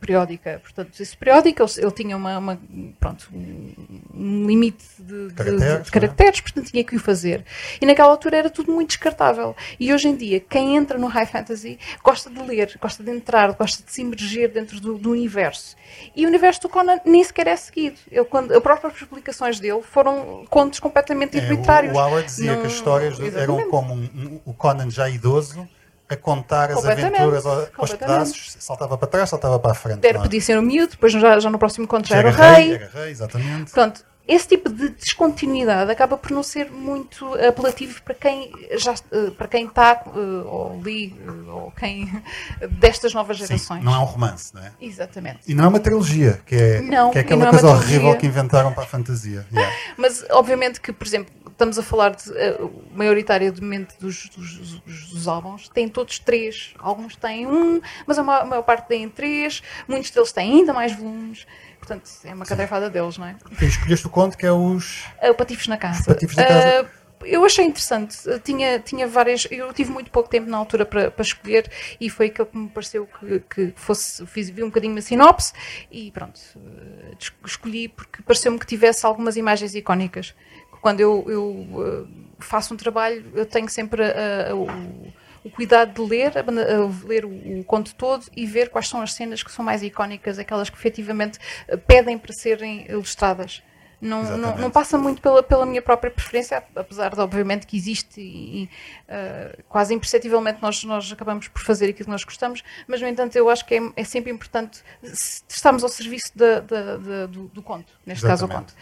periódica. 0.02 0.60
Portanto, 0.62 1.00
esse 1.00 1.16
periódico, 1.16 1.62
ele, 1.62 1.72
ele 1.78 1.92
tinha 1.92 2.18
uma, 2.18 2.38
uma, 2.38 2.60
pronto, 3.00 3.30
um 3.32 4.48
limite 4.48 4.84
de 4.98 5.34
caracteres, 5.34 5.78
de, 5.78 5.84
de 5.84 5.92
caracteres 5.92 6.42
portanto, 6.42 6.72
tinha 6.72 6.84
que 6.84 6.96
o 6.96 7.00
fazer. 7.00 7.46
E 7.80 7.86
naquela 7.86 8.10
altura 8.10 8.38
era 8.38 8.50
tudo 8.50 8.72
muito 8.72 8.90
descartável. 8.90 9.56
E 9.80 9.94
hoje 9.94 10.08
em 10.08 10.16
dia, 10.16 10.40
quem 10.40 10.76
entra 10.76 10.98
no 10.98 11.08
High 11.08 11.28
Fantasy 11.28 11.80
gosta 12.04 12.30
de 12.30 12.42
ler, 12.42 12.78
gosta 12.82 13.04
de 13.04 13.12
entrar, 13.12 13.54
gosta 13.54 13.84
de 13.84 13.92
se 13.92 14.02
imergir 14.02 14.52
dentro 14.52 14.80
do, 14.80 14.98
do 14.98 15.12
universo. 15.12 15.76
E 16.16 16.26
o 16.26 16.28
universo 16.28 16.62
do 16.62 16.70
Conan 16.70 17.00
nem 17.06 17.24
sequer 17.24 17.48
é 17.48 17.56
seguido. 17.56 17.98
Ele, 18.12 18.26
quando, 18.26 18.52
as 18.52 18.62
próprias 18.62 19.08
publicações 19.08 19.60
dele 19.60 19.82
foram 19.82 20.46
contos 20.50 20.80
completamente 20.80 21.38
é, 21.38 21.42
arbitrários. 21.42 21.94
O, 21.94 21.98
o 21.98 22.02
Howard 22.02 22.26
dizia 22.26 22.54
Não, 22.54 22.62
que 22.62 22.68
as 22.68 22.74
histórias 22.74 23.20
exatamente. 23.20 23.38
eram 23.38 23.70
como 23.70 23.94
um, 23.94 24.04
um, 24.04 24.42
o 24.46 24.54
Conan 24.54 24.90
já 24.90 25.08
idoso 25.10 25.68
a 26.10 26.16
contar 26.16 26.72
as 26.72 26.84
aventuras 26.84 27.46
aos 27.46 27.94
pedaços, 27.94 28.56
saltava 28.60 28.98
para 28.98 29.08
trás, 29.08 29.30
saltava 29.30 29.60
para 29.60 29.72
a 29.72 29.76
frente. 29.76 30.06
Era, 30.06 30.18
é? 30.18 30.22
podia 30.22 30.42
ser 30.42 30.58
um 30.58 30.62
miúdo, 30.62 30.92
depois 30.92 31.14
já, 31.14 31.40
já 31.40 31.50
no 31.52 31.60
próximo 31.60 31.88
conto 31.88 32.08
já, 32.08 32.18
era, 32.18 32.30
era 32.30 32.54
rei. 32.54 32.74
Era 32.74 32.90
rei, 32.92 33.12
exatamente. 33.12 33.72
Pronto, 33.72 34.04
esse 34.30 34.48
tipo 34.48 34.70
de 34.70 34.90
descontinuidade 34.90 35.92
acaba 35.92 36.16
por 36.16 36.30
não 36.30 36.44
ser 36.44 36.70
muito 36.70 37.34
apelativo 37.34 38.00
para 38.04 38.14
quem 38.14 38.52
já 38.78 38.94
eh, 39.12 39.32
para 39.32 39.48
quem 39.48 39.66
está 39.66 40.04
eh, 40.06 40.20
ou 40.46 40.80
li 40.84 41.20
eh, 41.20 41.52
ou 41.52 41.72
quem 41.72 42.08
destas 42.80 43.12
novas 43.12 43.38
gerações. 43.38 43.80
Sim, 43.80 43.86
não 43.86 43.96
é 43.96 43.98
um 43.98 44.04
romance, 44.04 44.54
não 44.54 44.62
é? 44.62 44.72
Exatamente. 44.80 45.40
E 45.48 45.56
não 45.56 45.66
é 45.66 45.68
uma 45.68 45.80
trilogia, 45.80 46.40
que 46.46 46.56
é, 46.56 46.82
não, 46.82 47.10
que 47.10 47.18
é 47.18 47.22
aquela 47.22 47.48
é 47.48 47.50
coisa 47.50 47.70
horrível 47.70 48.16
que 48.18 48.28
inventaram 48.28 48.72
para 48.72 48.84
a 48.84 48.88
fantasia. 48.88 49.48
Yeah. 49.52 49.76
Mas 49.98 50.24
obviamente 50.30 50.80
que, 50.80 50.94
por 50.94 51.08
exemplo, 51.08 51.34
estamos 51.60 51.78
a 51.78 51.84
falar 51.84 52.16
de, 52.16 52.30
uh, 52.30 52.72
maioritariamente 52.94 53.96
dos, 54.00 54.30
dos, 54.30 54.80
dos, 54.86 55.10
dos, 55.12 55.28
álbuns, 55.28 55.68
têm 55.70 55.90
todos 55.90 56.20
três. 56.20 56.74
Alguns 56.80 57.18
têm 57.18 57.46
um, 57.48 57.82
mas 58.06 58.18
a 58.18 58.24
maior, 58.24 58.42
a 58.44 58.46
maior, 58.46 58.64
parte 58.64 58.88
têm 58.88 59.10
três. 59.10 59.62
Muitos 59.88 60.10
deles 60.12 60.32
têm 60.32 60.60
ainda 60.60 60.72
mais 60.72 60.96
volumes. 60.96 61.46
Portanto, 61.90 62.12
é 62.24 62.34
uma 62.34 62.46
catrefada 62.46 62.90
deles, 62.90 63.18
não 63.18 63.26
é? 63.26 63.36
Tu 63.58 63.66
escolheste 63.66 64.06
o 64.06 64.10
conto 64.12 64.38
que 64.38 64.46
é 64.46 64.52
os... 64.52 65.06
Uh, 65.24 65.34
Patifes 65.34 65.68
na 65.68 65.78
Casa. 65.78 66.04
Patifes 66.06 66.36
na 66.36 66.46
Casa. 66.46 66.84
Uh, 66.84 67.00
eu 67.26 67.44
achei 67.44 67.66
interessante. 67.66 68.18
Tinha, 68.44 68.80
tinha 68.80 69.08
várias. 69.08 69.48
Eu 69.50 69.74
tive 69.74 69.92
muito 69.92 70.12
pouco 70.12 70.30
tempo 70.30 70.50
na 70.50 70.58
altura 70.58 70.86
para, 70.86 71.10
para 71.12 71.24
escolher 71.24 71.70
e 72.00 72.10
foi 72.10 72.28
aquele 72.28 72.48
que 72.48 72.58
me 72.58 72.70
pareceu 72.70 73.08
que, 73.08 73.40
que 73.40 73.74
fosse. 73.76 74.26
Fiz, 74.28 74.50
vi 74.50 74.64
um 74.64 74.68
bocadinho 74.68 74.94
uma 74.94 75.02
sinopse 75.02 75.52
e 75.92 76.12
pronto. 76.12 76.40
Eh, 76.56 77.18
escolhi 77.44 77.90
porque 77.90 78.22
pareceu-me 78.22 78.58
que 78.58 78.66
tivesse 78.66 79.06
algumas 79.06 79.36
imagens 79.36 79.76
icónicas 79.76 80.34
quando 80.82 81.02
eu, 81.02 81.26
eu 81.28 82.08
faço 82.40 82.74
um 82.74 82.78
trabalho, 82.78 83.26
eu 83.36 83.46
tenho 83.46 83.70
sempre 83.70 84.02
uh, 84.02 84.56
o, 84.56 85.14
o, 85.44 85.50
cuidado 85.50 85.94
de 85.94 86.10
ler, 86.10 86.34
uh, 86.38 87.08
ler 87.08 87.26
o, 87.26 87.64
conto 87.64 87.94
todo 87.96 88.26
e 88.36 88.46
ver 88.46 88.70
quais 88.70 88.88
são 88.88 89.02
as 89.02 89.14
cenas 89.14 89.44
que 89.44 89.52
são 89.52 89.64
mais 89.64 89.84
icónicas, 89.84 90.40
aquelas 90.40 90.70
que 90.70 90.78
efetivamente 90.78 91.40
pedem 91.88 92.18
para 92.18 92.34
serem 92.34 92.86
ilustradas. 92.90 93.62
Não, 94.02 94.38
não, 94.38 94.58
não, 94.58 94.72
passa 94.72 94.98
muito 94.98 95.22
pela, 95.22 95.44
pela 95.44 95.66
minha 95.66 95.82
própria 95.82 96.10
preferência, 96.10 96.64
apesar 96.74 97.14
de, 97.14 97.20
obviamente, 97.20 97.68
que 97.68 97.76
existe 97.76 98.22
e, 98.22 98.64
e 98.64 98.70
uh, 99.10 99.64
quase 99.68 99.94
imperceptivelmente 99.94 100.62
nós, 100.62 100.82
nós 100.86 101.12
acabamos 101.12 101.50
por 101.50 101.62
fazer 101.62 101.90
aquilo 101.90 102.06
que 102.06 102.12
nós 102.12 102.24
gostamos, 102.24 102.64
mas, 102.88 103.02
no 103.02 103.08
entanto, 103.08 103.36
eu 103.36 103.50
acho 103.50 103.66
que 103.66 103.76
é, 103.76 103.82
é 103.98 104.04
sempre 104.06 104.32
importante 104.32 104.82
estarmos 105.04 105.84
ao 105.84 105.90
serviço 105.90 106.32
da, 106.34 106.62
da, 106.62 106.98
da, 106.98 107.26
do, 107.26 107.48
do, 107.50 107.62
conto, 107.62 107.92
neste 108.06 108.26
Exatamente. 108.26 108.28
caso, 108.28 108.46
o 108.46 108.48
conto. 108.48 108.74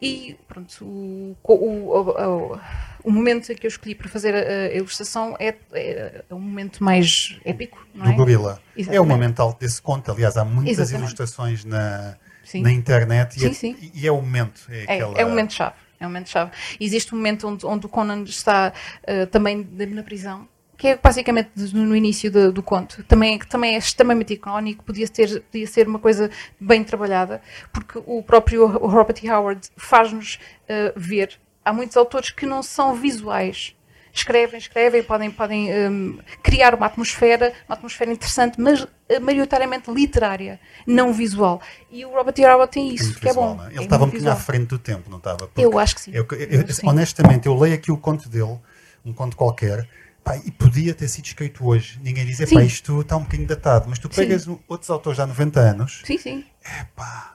E, 0.00 0.36
pronto, 0.48 0.82
o, 0.82 1.36
o, 1.42 1.54
o, 1.54 2.54
o, 2.54 2.60
momento 3.10 3.54
que 3.54 3.66
eu 3.66 3.68
escolhi 3.68 3.94
para 3.94 4.08
fazer 4.08 4.34
a, 4.34 4.74
ilustração 4.74 5.36
é, 5.38 5.54
é, 5.72 6.24
é 6.28 6.34
um 6.34 6.40
momento 6.40 6.82
mais 6.82 7.38
épico, 7.44 7.86
não 7.94 8.06
é? 8.06 8.08
Do 8.08 8.14
gorila. 8.14 8.60
Exatamente. 8.76 8.96
É 8.96 9.00
o 9.00 9.04
momento 9.06 9.56
desse 9.58 9.80
conto, 9.80 10.10
aliás, 10.10 10.36
há 10.36 10.44
muitas 10.44 10.78
Exatamente. 10.78 11.00
ilustrações 11.00 11.64
na 11.64 12.16
sim. 12.48 12.62
na 12.62 12.72
internet 12.72 13.36
e, 13.36 13.54
sim, 13.54 13.76
é, 13.80 13.90
e 13.94 14.06
é 14.06 14.12
o 14.12 14.16
momento. 14.16 14.62
É, 14.70 14.78
é, 14.78 14.82
aquela... 14.82 15.18
é 15.18 15.24
o 15.24 15.28
momento-chave. 15.28 15.74
É 16.00 16.06
um 16.06 16.08
momento-chave. 16.08 16.52
Existe 16.80 17.14
um 17.14 17.18
momento 17.18 17.48
onde, 17.48 17.66
onde 17.66 17.86
o 17.86 17.88
Conan 17.88 18.22
está 18.22 18.72
uh, 19.02 19.26
também 19.26 19.68
na 19.90 20.02
prisão, 20.02 20.48
que 20.76 20.88
é 20.88 20.96
basicamente 20.96 21.50
no 21.74 21.94
início 21.94 22.30
do, 22.30 22.52
do 22.52 22.62
conto. 22.62 23.02
Também, 23.04 23.38
que 23.38 23.46
também 23.46 23.74
é 23.74 23.78
extremamente 23.78 24.32
icónico, 24.32 24.84
podia, 24.84 25.08
ter, 25.08 25.42
podia 25.42 25.66
ser 25.66 25.88
uma 25.88 25.98
coisa 25.98 26.30
bem 26.58 26.84
trabalhada, 26.84 27.42
porque 27.72 28.00
o 28.06 28.22
próprio 28.22 28.66
Robert 28.66 29.18
E. 29.22 29.30
Howard 29.30 29.68
faz-nos 29.76 30.38
uh, 30.64 30.92
ver. 30.96 31.38
Há 31.68 31.72
muitos 31.72 31.98
autores 31.98 32.30
que 32.30 32.46
não 32.46 32.62
são 32.62 32.94
visuais, 32.94 33.74
escrevem, 34.10 34.58
escrevem, 34.58 35.02
podem, 35.02 35.30
podem 35.30 35.70
um, 35.90 36.18
criar 36.42 36.74
uma 36.74 36.86
atmosfera, 36.86 37.52
uma 37.68 37.76
atmosfera 37.76 38.10
interessante, 38.10 38.58
mas 38.58 38.84
uh, 38.84 38.88
maioritariamente 39.20 39.90
literária, 39.90 40.58
não 40.86 41.12
visual. 41.12 41.60
E 41.90 42.06
o 42.06 42.10
Robert 42.10 42.34
E. 42.38 42.46
Howard 42.46 42.72
tem 42.72 42.94
isso, 42.94 43.04
muito 43.04 43.20
que 43.20 43.26
visual, 43.26 43.52
é 43.52 43.56
bom. 43.56 43.64
É? 43.64 43.66
Ele 43.66 43.80
é 43.80 43.82
estava 43.82 44.04
um 44.04 44.06
bocadinho 44.06 44.32
à 44.32 44.36
frente 44.36 44.68
do 44.68 44.78
tempo, 44.78 45.10
não 45.10 45.18
estava? 45.18 45.46
Porque 45.46 45.62
eu 45.62 45.78
acho 45.78 45.94
que 45.94 46.00
sim. 46.00 46.10
Eu, 46.14 46.26
eu, 46.30 46.38
eu, 46.38 46.64
honestamente, 46.84 47.46
eu 47.46 47.54
leio 47.54 47.74
aqui 47.74 47.92
o 47.92 47.98
conto 47.98 48.30
dele, 48.30 48.58
um 49.04 49.12
conto 49.12 49.36
qualquer, 49.36 49.86
pá, 50.24 50.38
e 50.38 50.50
podia 50.50 50.94
ter 50.94 51.06
sido 51.06 51.26
escrito 51.26 51.66
hoje. 51.66 52.00
Ninguém 52.02 52.24
diz, 52.24 52.38
pá, 52.50 52.62
isto 52.62 53.02
está 53.02 53.14
um 53.18 53.24
bocadinho 53.24 53.46
datado, 53.46 53.90
mas 53.90 53.98
tu 53.98 54.08
pegas 54.08 54.44
sim. 54.44 54.58
outros 54.66 54.88
autores 54.88 55.20
há 55.20 55.26
90 55.26 55.60
anos. 55.60 56.00
Sim, 56.02 56.16
sim. 56.16 56.46
É 56.64 56.86
pá 56.96 57.34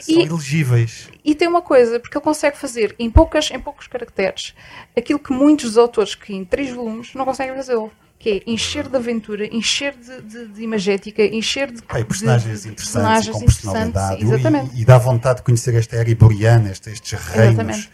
São 0.00 0.14
E- 0.20 0.26
elegíveis. 0.26 1.08
E 1.24 1.34
tem 1.34 1.48
uma 1.48 1.62
coisa, 1.62 1.98
porque 2.00 2.16
ele 2.16 2.24
consegue 2.24 2.56
fazer 2.58 2.94
em, 2.98 3.10
poucas, 3.10 3.50
em 3.50 3.60
poucos 3.60 3.86
caracteres 3.86 4.54
aquilo 4.96 5.18
que 5.18 5.32
muitos 5.32 5.66
dos 5.70 5.78
autores 5.78 6.14
que 6.14 6.34
em 6.34 6.44
três 6.44 6.70
volumes 6.70 7.14
não 7.14 7.24
conseguem 7.24 7.54
fazê-lo. 7.54 7.92
Que 8.18 8.30
é 8.46 8.50
encher 8.50 8.88
de 8.88 8.96
aventura, 8.96 9.46
encher 9.46 9.94
de, 9.96 10.22
de, 10.22 10.46
de 10.46 10.62
imagética, 10.62 11.24
encher 11.24 11.72
de, 11.72 11.82
Pá, 11.82 11.98
e 11.98 12.04
personagens 12.04 12.62
de 12.62 12.68
interessantes 12.68 12.92
personagens 12.92 13.36
com 13.36 13.44
personalidade. 13.44 14.22
Exatamente. 14.22 14.76
E, 14.76 14.82
e 14.82 14.84
dá 14.84 14.96
vontade 14.96 15.38
de 15.38 15.42
conhecer 15.42 15.74
esta 15.74 15.96
era 15.96 16.08
iboriana, 16.08 16.70
estes, 16.70 16.92
estes 16.92 17.12
reinos. 17.20 17.88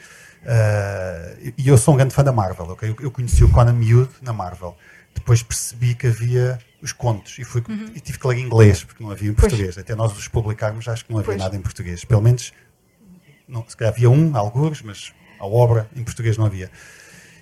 Ah, 0.47 1.33
e 1.57 1.67
eu 1.69 1.79
sou 1.79 1.95
um 1.95 1.97
grande 1.97 2.15
fã 2.15 2.23
da 2.23 2.33
Marvel. 2.33 2.67
ok? 2.67 2.91
Eu, 2.91 2.97
eu 3.05 3.11
conheci 3.11 3.43
o 3.43 3.49
Conan 3.51 3.73
miúdo 3.73 4.11
na 4.21 4.33
Marvel. 4.33 4.77
Depois 5.15 5.43
percebi 5.43 5.95
que 5.95 6.07
havia 6.07 6.59
os 6.81 6.93
contos 6.93 7.39
e, 7.39 7.45
fui, 7.45 7.63
e 7.95 8.01
tive 8.01 8.19
que 8.19 8.27
ler 8.27 8.39
em 8.39 8.43
inglês, 8.43 8.85
porque 8.85 9.03
não 9.03 9.11
havia 9.11 9.27
em 9.27 9.31
Uhum. 9.31 9.35
Pois. 9.37 9.51
português. 9.53 9.79
Até 9.79 9.95
nós 9.95 10.17
os 10.17 10.29
publicarmos, 10.29 10.87
acho 10.89 11.05
que 11.05 11.11
não 11.13 11.19
havia 11.19 11.33
Pois. 11.33 11.39
nada 11.43 11.57
em 11.57 11.61
português. 11.61 12.05
Pelo 12.05 12.23
menos, 12.23 12.53
não, 13.49 13.69
se 13.69 13.77
calhar 13.77 13.93
havia 13.93 14.09
um, 14.11 14.37
alguns, 14.37 14.83
mas 14.83 15.13
a 15.41 15.47
obra 15.47 15.89
em 15.97 16.05
português 16.05 16.37
não 16.37 16.47
havia. 16.47 16.71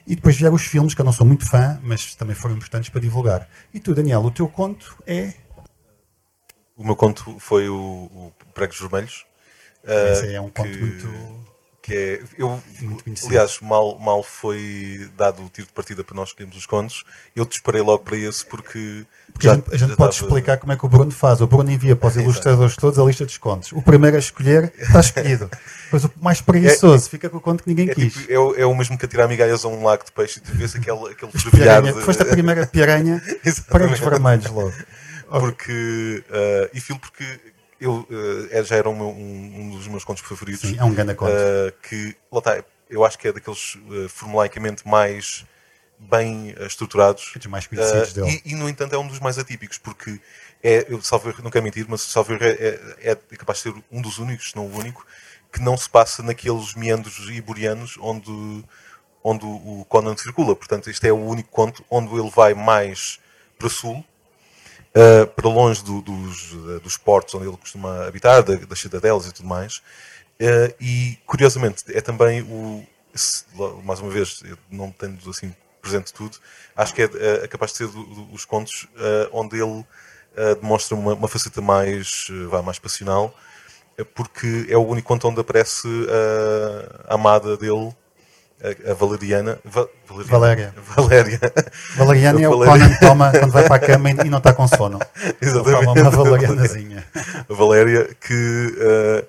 E 0.06 0.14
depois 0.14 0.36
vieram 0.36 0.54
os 0.54 0.62
filmes, 0.62 0.94
que 0.94 1.00
eu 1.00 1.04
não 1.04 1.12
sou 1.12 1.26
muito 1.26 1.44
fã, 1.48 1.80
mas 1.82 2.14
também 2.14 2.34
foram 2.34 2.54
importantes 2.56 2.88
para 2.88 3.00
divulgar. 3.00 3.48
E 3.74 3.80
tu, 3.80 3.94
Daniel, 3.94 4.20
o 4.24 4.30
teu 4.30 4.48
conto 4.48 4.96
é. 5.06 5.34
O 6.76 6.84
meu 6.84 6.94
conto 6.94 7.36
foi 7.40 7.68
o, 7.68 7.74
o 7.76 8.32
Pregos 8.54 8.78
Vermelhos. 8.78 9.24
ah, 9.86 10.12
Esse 10.12 10.32
é 10.34 10.40
um 10.40 10.48
conto 10.50 10.70
que- 10.70 10.78
muito. 10.78 11.55
Que 11.86 11.94
é 11.94 12.20
eu 12.36 12.60
aliás 13.26 13.60
mal 13.60 13.96
mal 14.00 14.22
foi 14.24 15.08
dado 15.16 15.40
o 15.44 15.48
tiro 15.48 15.68
de 15.68 15.72
partida 15.72 16.02
para 16.02 16.16
nós 16.16 16.30
escolhermos 16.30 16.56
os 16.56 16.66
contos 16.66 17.04
eu 17.36 17.44
disparei 17.44 17.80
logo 17.80 18.00
para 18.02 18.16
esse 18.16 18.44
porque 18.44 19.04
Porque 19.32 19.48
a 19.48 19.54
gente, 19.54 19.68
a 19.72 19.76
gente 19.76 19.90
já 19.90 19.96
pode 19.96 20.14
estava- 20.14 20.26
explicar 20.28 20.56
como 20.58 20.72
é 20.72 20.76
que 20.76 20.84
o 20.86 20.88
Bruno 20.88 21.10
faz. 21.10 21.40
O 21.42 21.46
Bruno 21.46 21.70
envia 21.70 21.94
para 21.94 22.08
os 22.08 22.14
Exato. 22.16 22.24
ilustradores 22.30 22.74
todos 22.76 22.98
a 22.98 23.04
lista 23.04 23.24
dos 23.26 23.36
contos. 23.36 23.70
O 23.72 23.82
primeiro 23.82 24.16
a 24.16 24.18
escolher 24.18 24.72
está 24.78 25.00
escolhido. 25.00 25.50
Depois 25.84 26.04
o 26.04 26.10
mais 26.20 26.40
preguiçoso 26.40 27.08
fica 27.10 27.28
com 27.28 27.36
o 27.36 27.40
conto 27.40 27.62
que 27.62 27.68
ninguém 27.68 27.90
é, 27.90 27.94
quis. 27.94 28.14
tipo, 28.14 28.32
é, 28.32 28.38
o- 28.38 28.54
é 28.56 28.64
o 28.66 28.74
mesmo 28.74 28.96
que 28.96 29.04
atirar 29.04 29.28
migalhas 29.28 29.64
a 29.64 29.68
um 29.68 29.84
lago 29.84 30.04
de 30.04 30.10
peixe 30.12 30.38
e 30.38 30.42
tu 30.42 30.52
vês 30.52 30.74
aquele, 30.74 31.10
aquele 31.10 31.32
Piranha. 31.50 31.92
de- 31.92 32.00
Foste 32.00 32.22
a 32.22 32.26
primeira 32.26 32.66
piranha, 32.66 33.22
Exatamente. 33.44 33.70
pregos 33.70 33.98
vermelhos 34.00 34.46
logo. 34.50 34.72
porque 35.28 36.24
ah, 36.30 36.70
e 36.72 36.80
filo 36.80 36.98
porque 36.98 37.24
eu 37.80 38.06
é- 38.50 38.64
já 38.64 38.76
era 38.76 38.90
meu- 38.92 39.08
um, 39.08 39.60
um 39.60 39.70
dos 39.70 39.86
meus 39.88 40.04
contos 40.04 40.22
favoritos 40.22 40.68
Sim, 40.70 40.78
é 40.78 40.84
um 40.84 40.92
grande 40.94 41.14
conto. 41.14 41.32
Uh, 41.32 41.72
que 41.82 42.16
lá 42.30 42.38
está, 42.38 42.64
eu 42.88 43.04
acho 43.04 43.18
que 43.18 43.28
é 43.28 43.32
daqueles 43.32 43.74
uh, 43.76 44.08
formulaicamente 44.08 44.86
mais 44.86 45.44
bem 45.98 46.54
uh, 46.58 46.66
estruturados 46.66 47.32
Dos 47.34 47.46
mais 47.46 47.66
conhecidos 47.66 48.10
Uh, 48.10 48.14
dele. 48.14 48.42
e, 48.44 48.52
e, 48.52 48.54
no 48.54 48.68
entanto 48.68 48.94
é 48.94 48.98
um 48.98 49.06
dos 49.06 49.18
mais 49.20 49.38
atípicos 49.38 49.78
porque 49.78 50.20
é, 50.62 50.86
eu 50.88 51.00
salvo 51.02 51.32
não 51.42 51.50
quero 51.50 51.64
mentir, 51.64 51.86
mas 51.88 52.02
salvo 52.02 52.34
é, 52.34 52.48
é, 53.00 53.10
é 53.30 53.36
capaz 53.36 53.58
de 53.58 53.64
ser 53.64 53.74
um 53.90 54.00
dos 54.00 54.18
únicos, 54.18 54.50
se 54.50 54.56
não 54.56 54.66
o 54.66 54.76
único, 54.78 55.06
que 55.52 55.60
não 55.60 55.76
se 55.76 55.88
passa 55.88 56.22
naqueles 56.22 56.74
meandros 56.74 57.28
iborianos 57.30 57.96
onde, 58.00 58.64
onde 59.22 59.44
o 59.44 59.86
Conan 59.88 60.16
circula. 60.16 60.54
Portanto, 60.56 60.90
este 60.90 61.06
é 61.08 61.12
o 61.12 61.16
único 61.24 61.48
conto 61.50 61.84
onde 61.90 62.12
ele 62.14 62.30
vai 62.30 62.52
mais 62.52 63.20
para 63.58 63.68
sul, 63.68 64.04
uh, 64.96 65.26
para 65.26 65.48
longe 65.48 65.84
do- 65.84 66.00
dos, 66.00 66.52
uh, 66.52 66.80
dos 66.80 66.96
portos 66.96 67.34
onde 67.34 67.46
ele 67.46 67.56
costuma 67.56 68.06
habitar, 68.06 68.42
da- 68.42 68.54
das 68.56 68.80
cidadelas 68.80 69.26
e 69.26 69.32
tudo 69.32 69.46
mais. 69.48 69.76
Uh, 70.40 70.74
e, 70.80 71.18
curiosamente, 71.26 71.84
é 71.88 72.00
também 72.00 72.42
o. 72.42 72.84
se- 73.14 73.44
mais 73.84 74.00
uma 74.00 74.10
vez, 74.10 74.42
não 74.70 74.90
tendo 74.90 75.28
assim 75.30 75.54
presente 75.80 76.12
tudo, 76.12 76.36
acho 76.74 76.92
que 76.94 77.02
é, 77.02 77.10
é- 77.44 77.48
capaz 77.48 77.70
de 77.72 77.78
ser 77.78 77.86
do- 77.88 78.04
do- 78.04 78.32
os 78.34 78.44
contos 78.44 78.88
uh, 78.96 79.28
onde 79.32 79.56
ele 79.60 79.84
demonstra 80.60 80.94
uma, 80.94 81.14
uma 81.14 81.28
faceta 81.28 81.62
mais, 81.62 82.26
vá, 82.50 82.60
mais 82.60 82.78
passional, 82.78 83.34
porque 84.14 84.66
é 84.68 84.76
o 84.76 84.86
único 84.86 85.08
conto 85.08 85.26
onde 85.28 85.40
aparece 85.40 85.88
a 87.08 87.14
amada 87.14 87.56
dele, 87.56 87.96
a, 88.62 88.90
a 88.90 88.94
Valeriana. 88.94 89.58
Va- 89.64 89.88
Valéria. 90.06 90.74
Valéria. 90.96 91.40
Valeriana 91.96 92.40
é 92.42 92.48
o 92.48 92.58
Valéria. 92.58 92.86
Conan 92.88 92.96
toma 93.00 93.30
quando 93.32 93.52
vai 93.52 93.66
para 93.68 93.76
a 93.76 93.78
cama 93.86 94.10
e 94.10 94.14
não 94.30 94.38
está 94.38 94.52
com 94.52 94.66
sono. 94.66 94.98
Exatamente. 95.40 95.84
Toma 95.84 95.92
uma 96.00 96.10
valerianazinha. 96.10 97.04
a 97.48 97.54
Valéria, 97.54 98.08
que 98.20 98.76
eh, 98.78 99.24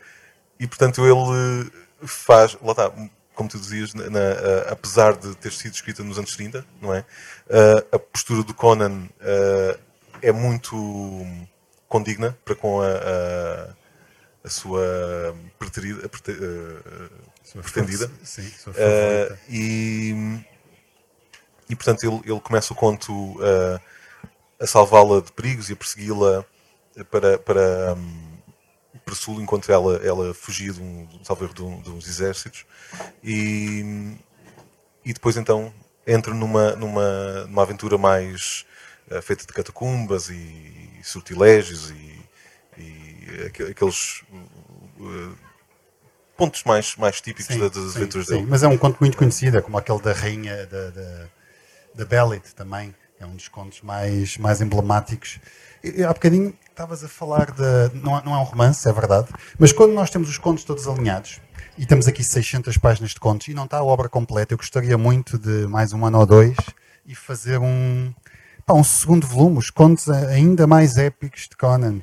e 0.59 0.67
portanto 0.67 1.01
ele 1.05 1.69
faz, 2.05 2.57
lá 2.63 2.71
está, 2.71 2.91
como 3.35 3.49
tu 3.49 3.59
dizias, 3.59 3.93
na- 3.93 4.09
na- 4.09 4.19
eh, 4.19 4.67
apesar 4.71 5.15
de 5.15 5.35
ter 5.35 5.51
sido 5.51 5.73
escrita 5.73 6.03
nos 6.03 6.17
anos 6.17 6.35
30, 6.35 6.65
não 6.81 6.93
é? 6.93 7.03
Eh, 7.49 7.85
a 7.91 7.99
postura 7.99 8.43
do 8.43 8.53
Conan 8.53 9.07
é 10.21 10.31
muito 10.31 10.75
condigna 11.87 12.35
para 12.43 12.55
com 12.55 12.81
a, 12.81 12.87
a, 12.87 13.67
a 14.47 14.49
sua 14.49 15.35
preterida, 15.59 16.07
prete- 16.09 16.31
Sua 17.43 17.61
pretendida. 17.61 18.11
Sim, 18.23 18.49
sua 18.49 18.73
Uh, 18.73 19.37
e, 19.49 20.43
e 21.69 21.75
portanto 21.75 22.03
ele, 22.03 22.21
ele 22.25 22.39
começa 22.41 22.73
o 22.73 22.75
conto 22.75 23.13
uh, 23.13 23.79
a 24.59 24.65
salvá-la 24.65 25.21
de 25.21 25.31
perigos 25.31 25.69
e 25.69 25.73
a 25.73 25.75
persegui-la 25.75 26.45
para, 27.11 27.37
para, 27.37 27.93
um, 27.95 28.37
para 29.05 29.15
sul 29.15 29.39
enquanto 29.41 29.71
ela, 29.71 29.97
ela 29.97 30.33
fugia 30.33 30.73
de, 30.73 30.81
um, 30.81 31.05
de, 31.53 31.61
um- 31.61 31.81
de 31.81 31.89
uns 31.91 32.07
exércitos 32.07 32.65
e, 33.23 34.15
e 35.05 35.13
depois 35.13 35.37
então 35.37 35.71
entra 36.05 36.33
numa, 36.33 36.71
numa, 36.75 37.45
numa 37.45 37.61
aventura 37.61 37.97
mais 37.97 38.65
uh, 39.11 39.21
feita 39.21 39.45
de 39.45 39.53
catacumbas 39.53 40.29
e, 40.29 40.33
sortilégios 41.03 41.91
e, 41.91 41.93
e 41.93 41.95
aque- 41.97 42.16
aqueles 43.69 44.23
uh, 44.99 45.35
pontos 46.37 46.63
mais, 46.63 46.95
mais 46.95 47.19
típicos 47.21 47.53
Sim, 47.53 47.59
da- 47.59 47.67
das 47.69 47.91
sim, 47.93 47.97
aventuras 47.99 48.27
sim. 48.27 48.33
dele. 48.35 48.47
Mas 48.49 48.63
é 48.63 48.67
um 48.67 48.77
conto 48.77 48.97
muito 48.99 49.17
conhecido, 49.17 49.57
é 49.57 49.61
como 49.61 49.77
aquele 49.77 50.01
da 50.01 50.13
rainha 50.13 50.65
da, 50.67 50.89
da, 50.89 51.27
da 51.95 52.05
Belit 52.05 52.53
também. 52.55 52.93
É 53.19 53.25
um 53.25 53.35
dos 53.35 53.47
contos 53.47 53.81
mais, 53.81 54.37
mais 54.37 54.61
emblemáticos. 54.61 55.39
E, 55.83 56.03
há 56.03 56.13
bocadinho 56.13 56.53
estavas 56.69 57.03
a 57.03 57.07
falar 57.07 57.49
de. 57.51 57.95
Não, 58.03 58.15
é- 58.17 58.23
não 58.23 58.35
é 58.35 58.37
um 58.37 58.43
romance, 58.43 58.87
é 58.87 58.93
verdade. 58.93 59.27
Mas 59.57 59.71
quando 59.71 59.93
nós 59.93 60.11
temos 60.11 60.29
os 60.29 60.37
contos 60.37 60.63
todos 60.63 60.87
alinhados, 60.87 61.41
e 61.79 61.85
temos 61.85 62.07
aqui 62.07 62.23
600 62.23 62.77
páginas 62.77 63.11
de 63.11 63.19
contos, 63.19 63.47
e 63.47 63.53
não 63.55 63.65
está 63.65 63.77
a 63.77 63.83
obra 63.83 64.07
completa, 64.07 64.53
eu 64.53 64.57
gostaria 64.57 64.97
muito 64.99 65.37
de 65.39 65.65
mais 65.67 65.93
um 65.93 66.05
ano 66.05 66.19
ou 66.19 66.25
dois 66.27 66.55
e 67.07 67.15
fazer 67.15 67.57
um. 67.59 68.13
pá, 68.67 68.75
um 68.75 68.83
segundo 68.83 69.25
volume, 69.25 69.57
os 69.57 69.71
contos 69.71 70.07
ainda 70.09 70.67
mais 70.67 70.97
épicos 70.97 71.47
de 71.49 71.57
Conan 71.57 72.01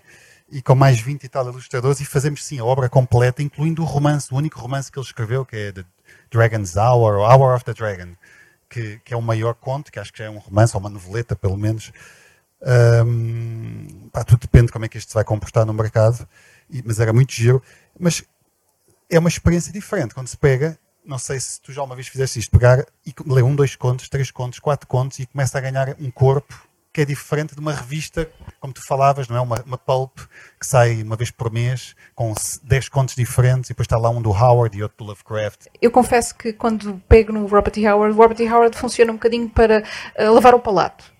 e 0.54 0.62
com 0.62 0.76
mais 0.76 1.00
20 1.00 1.24
e 1.24 1.28
tal 1.28 1.48
ilustradores 1.48 1.98
e 2.00 2.04
fazemos 2.04 2.44
sim 2.44 2.60
a 2.60 2.64
obra 2.64 2.88
completa, 2.88 3.42
incluindo 3.42 3.82
o 3.82 3.84
romance, 3.84 4.32
o 4.32 4.36
único 4.36 4.60
romance 4.60 4.90
que 4.90 4.96
ele 4.96 5.04
escreveu, 5.04 5.44
que 5.44 5.56
é 5.56 5.72
The 5.72 5.84
Dragon's 6.30 6.76
Hour, 6.76 7.16
ou 7.16 7.24
Hour 7.28 7.56
of 7.56 7.64
the 7.64 7.74
Dragon, 7.74 8.14
que, 8.70 9.00
que 9.04 9.12
é 9.12 9.16
o 9.16 9.20
maior 9.20 9.54
conto, 9.54 9.90
que 9.90 9.98
acho 9.98 10.12
que 10.12 10.20
já 10.20 10.26
é 10.26 10.30
um 10.30 10.38
romance, 10.38 10.76
ou 10.76 10.80
uma 10.80 10.88
noveleta 10.88 11.34
pelo 11.34 11.56
menos. 11.56 11.90
Ahm, 12.62 14.08
pá, 14.12 14.22
tudo 14.22 14.42
depende 14.42 14.66
de 14.66 14.72
como 14.72 14.84
é 14.84 14.88
que 14.88 14.96
isto 14.96 15.08
se 15.08 15.14
vai 15.14 15.24
comportar 15.24 15.66
no 15.66 15.74
mercado, 15.74 16.24
e- 16.70 16.84
mas 16.86 17.00
era 17.00 17.12
muito 17.12 17.32
giro. 17.32 17.60
Mas 17.98 18.22
é 19.10 19.18
uma 19.18 19.28
experiência 19.28 19.72
diferente 19.72 20.14
quando 20.14 20.28
se 20.28 20.36
pega. 20.36 20.78
Não 21.04 21.18
sei 21.18 21.40
se 21.40 21.60
tu 21.60 21.72
já 21.72 21.82
uma 21.82 21.96
vez 21.96 22.06
fizeste 22.06 22.38
isto, 22.38 22.52
pegar 22.52 22.86
e 23.04 23.12
ler 23.26 23.42
um, 23.42 23.56
dois 23.56 23.74
contos, 23.74 24.08
três 24.08 24.30
contos, 24.30 24.60
quatro 24.60 24.86
contos 24.86 25.18
e 25.18 25.26
começa 25.26 25.58
a 25.58 25.60
ganhar 25.60 25.96
um 26.00 26.12
corpo 26.12 26.54
que 26.94 27.00
é 27.00 27.04
diferente 27.04 27.54
de 27.54 27.60
uma 27.60 27.72
revista, 27.72 28.30
como 28.60 28.72
tu 28.72 28.80
falavas, 28.86 29.26
não 29.26 29.36
é? 29.36 29.40
Uma, 29.40 29.60
uma 29.66 29.76
pulp 29.76 30.16
que 30.60 30.64
sai 30.64 31.02
uma 31.02 31.16
vez 31.16 31.28
por 31.30 31.50
mês 31.52 31.96
com 32.14 32.30
s- 32.30 32.60
10 32.64 32.88
contos 32.88 33.16
diferentes 33.16 33.68
e 33.68 33.72
depois 33.72 33.84
está 33.86 33.98
lá 33.98 34.08
um 34.10 34.22
do 34.22 34.30
Howard 34.30 34.78
e 34.78 34.82
outro 34.82 34.98
do 34.98 35.04
Lovecraft. 35.04 35.66
Eu 35.82 35.90
confesso 35.90 36.34
que 36.36 36.52
quando 36.52 37.02
pego 37.08 37.32
no 37.32 37.46
Robert 37.46 37.72
E. 37.76 37.86
Howard, 37.88 38.14
o 38.16 38.22
Robert 38.22 38.40
E. 38.40 38.48
Howard 38.48 38.78
funciona 38.78 39.10
um 39.10 39.16
bocadinho 39.16 39.48
para 39.50 39.82
eh, 40.14 40.28
lavar 40.30 40.54
o 40.54 40.60
palato. 40.60 41.12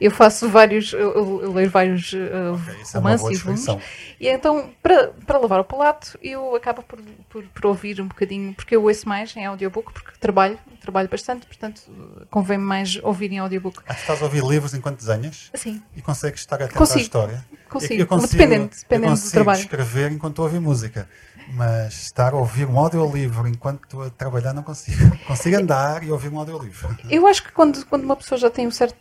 Eu 0.00 0.10
faço 0.10 0.48
vários, 0.48 0.92
eu, 0.92 1.00
eu- 1.14 1.42
eu 1.44 1.52
leio 1.52 1.70
vários 1.70 2.12
uh, 2.12 2.56
isso 2.82 2.96
é 2.96 3.00
romances 3.00 3.42
boa 3.42 3.78
e 4.18 4.24
e 4.24 4.28
então, 4.28 4.70
para, 4.82 5.08
para 5.26 5.38
lavar 5.38 5.60
o 5.60 5.64
palato, 5.64 6.18
eu 6.22 6.54
acabo 6.54 6.82
por, 6.82 6.98
por, 7.28 7.42
por 7.44 7.66
ouvir 7.66 8.00
um 8.00 8.06
bocadinho, 8.08 8.54
porque 8.54 8.76
eu 8.76 8.82
ouço 8.82 9.08
mais 9.08 9.34
em 9.36 9.44
audiobook, 9.44 9.92
porque 9.92 10.12
trabalho, 10.18 10.58
trabalho 10.80 11.08
bastante, 11.08 11.46
portanto, 11.46 11.82
convém 12.30 12.58
mais 12.58 12.98
ouvir 13.02 13.32
em 13.32 13.38
audiobook. 13.38 13.80
Ah, 13.86 13.92
estás 13.94 14.20
a 14.20 14.24
ouvir 14.24 14.42
livros 14.44 14.74
enquanto 14.74 14.98
desenhas 14.98 15.50
Assim, 15.52 15.82
e 15.94 16.02
consegues 16.02 16.40
estar 16.40 16.56
atento 16.56 16.78
Consigo. 16.78 16.98
à 16.98 17.02
história. 17.02 17.44
consigo, 17.68 17.94
Eu 18.00 18.06
consigo, 18.06 18.32
dependendo, 18.32 18.64
eu 18.64 18.78
dependendo 18.80 19.06
do 19.14 19.18
consigo 19.18 19.32
trabalho. 19.32 19.60
escrever 19.60 20.12
enquanto 20.12 20.38
ouvir 20.40 20.60
música. 20.60 21.08
Mas 21.48 21.94
estar 22.02 22.32
a 22.32 22.36
ouvir 22.36 22.66
um 22.66 22.78
audiolivro 22.78 23.46
enquanto 23.46 23.84
estou 23.84 24.02
a 24.02 24.10
trabalhar 24.10 24.52
não 24.52 24.62
consigo. 24.62 25.16
Consigo 25.26 25.56
andar 25.56 26.02
e 26.02 26.10
ouvir 26.10 26.28
um 26.28 26.38
audiolivro. 26.38 26.96
Eu 27.08 27.26
acho 27.26 27.42
que 27.44 27.52
quando, 27.52 27.84
quando 27.86 28.02
uma 28.04 28.16
pessoa 28.16 28.38
já 28.38 28.50
tem 28.50 28.66
um 28.66 28.70
certo. 28.70 28.96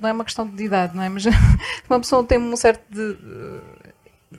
Não 0.00 0.08
é 0.08 0.12
uma 0.12 0.24
questão 0.24 0.46
de 0.46 0.62
idade, 0.64 0.94
não 0.94 1.02
é? 1.02 1.08
Mas 1.08 1.24
uma 1.88 1.98
pessoa 1.98 2.22
tem 2.24 2.38
um 2.38 2.54
certo 2.56 2.82
de. 2.90 3.16
eh, 3.82 3.90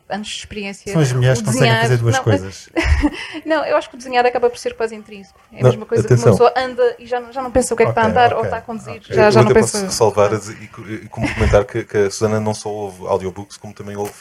anos 0.10 0.28
de 0.28 0.36
experiência. 0.38 0.94
São 0.94 1.02
as 1.02 1.12
mulheres 1.12 1.40
que 1.40 1.46
conseguem 1.46 1.76
fazer 1.76 1.98
duas 1.98 2.16
não, 2.16 2.24
coisas. 2.24 2.70
Não, 3.46 3.66
eu 3.66 3.76
acho 3.78 3.90
que 3.90 3.96
o 3.96 3.98
desenhar 3.98 4.26
acaba 4.26 4.50
por 4.50 4.60
ser 4.60 4.76
quase 4.76 4.94
intrínseco. 4.96 5.40
É 5.52 5.60
a 5.60 5.64
Não, 5.64 5.70
mesma 5.70 5.86
coisa 5.86 6.06
atenção. 6.06 6.36
que 6.36 6.42
uma 6.44 6.50
pessoa 6.52 6.66
anda 6.66 6.96
e 7.00 7.06
já, 7.08 7.20
não- 7.20 7.32
já 7.34 7.42
não 7.42 7.52
pensa 7.52 7.74
o 7.74 7.78
que 7.78 7.84
é 7.84 7.86
que 7.88 7.92
está 7.92 8.04
a 8.04 8.08
andar 8.08 8.32
ou 8.34 8.40
ok, 8.40 8.46
está 8.48 8.58
a 8.58 8.62
conduzir. 8.62 8.94
ok. 9.02 9.16
Já, 9.16 9.26
eu 9.26 9.32
já 9.32 9.42
não 9.42 9.50
até 9.50 9.60
pensa. 9.60 9.72
posso 9.80 9.86
ressalvar 9.86 10.30
dizer- 10.30 10.58
e, 10.62 10.94
e 10.94 11.08
complementar 11.10 11.66
que, 11.66 11.84
que 11.84 11.98
a 11.98 12.12
Susana 12.12 12.40
não 12.40 12.54
só 12.54 12.70
ouve 12.70 13.06
audiobooks, 13.08 13.58
como 13.58 13.74
também 13.74 13.96
ouve 13.98 14.14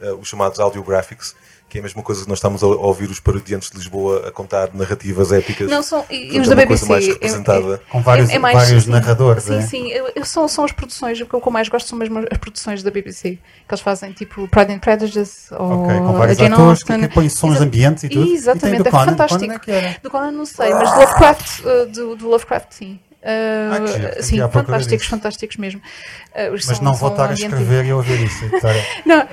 eh, 0.00 0.12
os 0.12 0.28
chamados 0.28 0.58
audiographics, 0.60 1.34
que 1.74 1.78
é 1.78 1.80
a 1.80 1.82
mesma 1.82 2.04
coisa 2.04 2.22
que 2.22 2.28
nós 2.28 2.38
estamos 2.38 2.62
a 2.62 2.66
ouvir 2.68 3.10
os 3.10 3.18
parodiantes 3.18 3.68
de 3.68 3.76
Lisboa 3.76 4.28
a 4.28 4.30
contar 4.30 4.70
narrativas 4.72 5.32
épicas. 5.32 5.68
Não, 5.68 5.82
são, 5.82 6.04
e, 6.08 6.38
os 6.38 6.46
é 6.46 6.50
da 6.50 6.54
BBC. 6.54 6.86
mais 6.88 7.04
é- 7.04 7.08
representada. 7.08 7.82
Com 7.90 8.00
vários, 8.00 8.30
é 8.30 8.38
mais- 8.38 8.56
vários 8.56 8.84
sim, 8.84 8.90
narradores, 8.90 9.42
Sim, 9.42 9.56
é? 9.56 9.60
sim. 9.62 9.88
Eu, 9.90 10.08
eu- 10.14 10.24
são, 10.24 10.46
são 10.46 10.64
as 10.64 10.70
produções. 10.70 11.20
O 11.20 11.26
que 11.26 11.34
eu 11.34 11.50
mais 11.50 11.68
gosto 11.68 11.88
são 11.88 11.98
mesmo 11.98 12.20
as 12.30 12.38
produções 12.38 12.80
da 12.84 12.92
BBC. 12.92 13.40
Que 13.66 13.74
eles 13.74 13.80
fazem 13.80 14.12
tipo 14.12 14.46
Pride 14.46 14.72
and 14.72 14.78
Prejudice 14.78 15.52
ou 15.52 15.82
Ok, 15.82 15.98
com 15.98 16.12
vários 16.12 16.38
Jane 16.38 16.54
atores 16.54 16.82
que, 16.84 16.92
Austen. 16.92 17.08
que 17.08 17.12
põem 17.12 17.28
sons 17.28 17.56
Exa- 17.56 17.64
ambientes 17.64 18.04
e 18.04 18.08
tudo. 18.08 18.32
Exatamente, 18.32 18.66
e 18.66 18.70
tem 18.70 18.82
do 18.84 18.88
é 18.88 18.90
Conan. 18.92 19.04
fantástico. 19.06 19.40
Conan 19.40 19.54
é 19.54 19.58
que 19.58 19.70
era? 19.72 19.96
Do 20.00 20.10
Conan 20.12 20.30
não 20.30 20.46
sei, 20.46 20.70
mas 20.74 20.92
do 20.92 21.00
Lovecraft, 21.00 21.60
uh, 21.64 21.86
do, 21.86 22.14
do 22.14 22.28
Lovecraft 22.28 22.66
sim. 22.70 23.00
Uh, 23.24 23.72
Ah, 23.72 23.86
giro, 23.86 24.22
sim, 24.22 24.36
fantásticos, 24.50 25.06
fantásticos 25.06 25.56
mesmo. 25.56 25.80
Uh, 25.80 26.52
Mas 26.52 26.64
são- 26.66 26.82
não 26.84 26.92
vou 26.92 27.08
estar 27.08 27.22
a 27.22 27.32
ambiente- 27.32 27.46
escrever 27.52 27.86
e 27.86 27.90
a 27.90 27.96
ouvir 27.96 28.20
isso. 28.22 28.44
e 28.44 28.48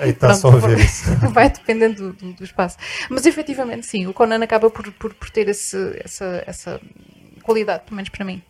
está 0.10 0.28
pronto, 0.28 0.36
só 0.40 0.48
a 0.50 0.52
ouvir 0.56 0.80
isso. 0.80 1.04
Vai 1.34 1.50
dependendo 1.50 2.14
do, 2.14 2.32
do- 2.34 2.44
espaço. 2.44 2.78
Mas 3.10 3.26
efetivamente, 3.26 3.86
sim, 3.86 4.08
o 4.08 4.14
Conan 4.14 4.42
acaba 4.42 4.70
por, 4.70 4.90
por, 4.94 5.14
por 5.14 5.30
ter 5.30 5.50
esse, 5.50 6.00
essa, 6.04 6.42
essa 6.48 6.80
qualidade, 7.44 7.84
pelo 7.84 7.98
menos 7.98 8.10
para 8.10 8.24
mim. 8.24 8.42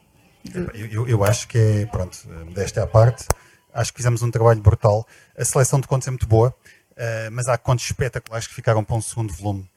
de- 0.44 0.94
Eu, 0.94 1.08
eu- 1.08 1.24
acho 1.24 1.48
que 1.48 1.58
é, 1.58 1.86
pronto, 1.88 2.16
desta 2.54 2.84
à 2.84 2.88
parte, 2.88 3.26
acho 3.74 3.92
que 3.92 3.98
fizemos 3.98 4.22
um 4.22 4.30
trabalho 4.30 4.62
brutal. 4.62 5.08
A 5.36 5.44
seleção 5.44 5.80
de 5.80 5.88
contos 5.88 6.08
é 6.08 6.12
muito 6.12 6.28
boa, 6.28 6.54
eh, 6.96 7.30
mas 7.32 7.48
há 7.48 7.58
contos 7.58 7.86
espetaculares 7.86 8.46
que 8.46 8.54
ficaram 8.54 8.84
para 8.84 8.96
um 8.96 9.02
segundo 9.02 9.34
volume. 9.34 9.68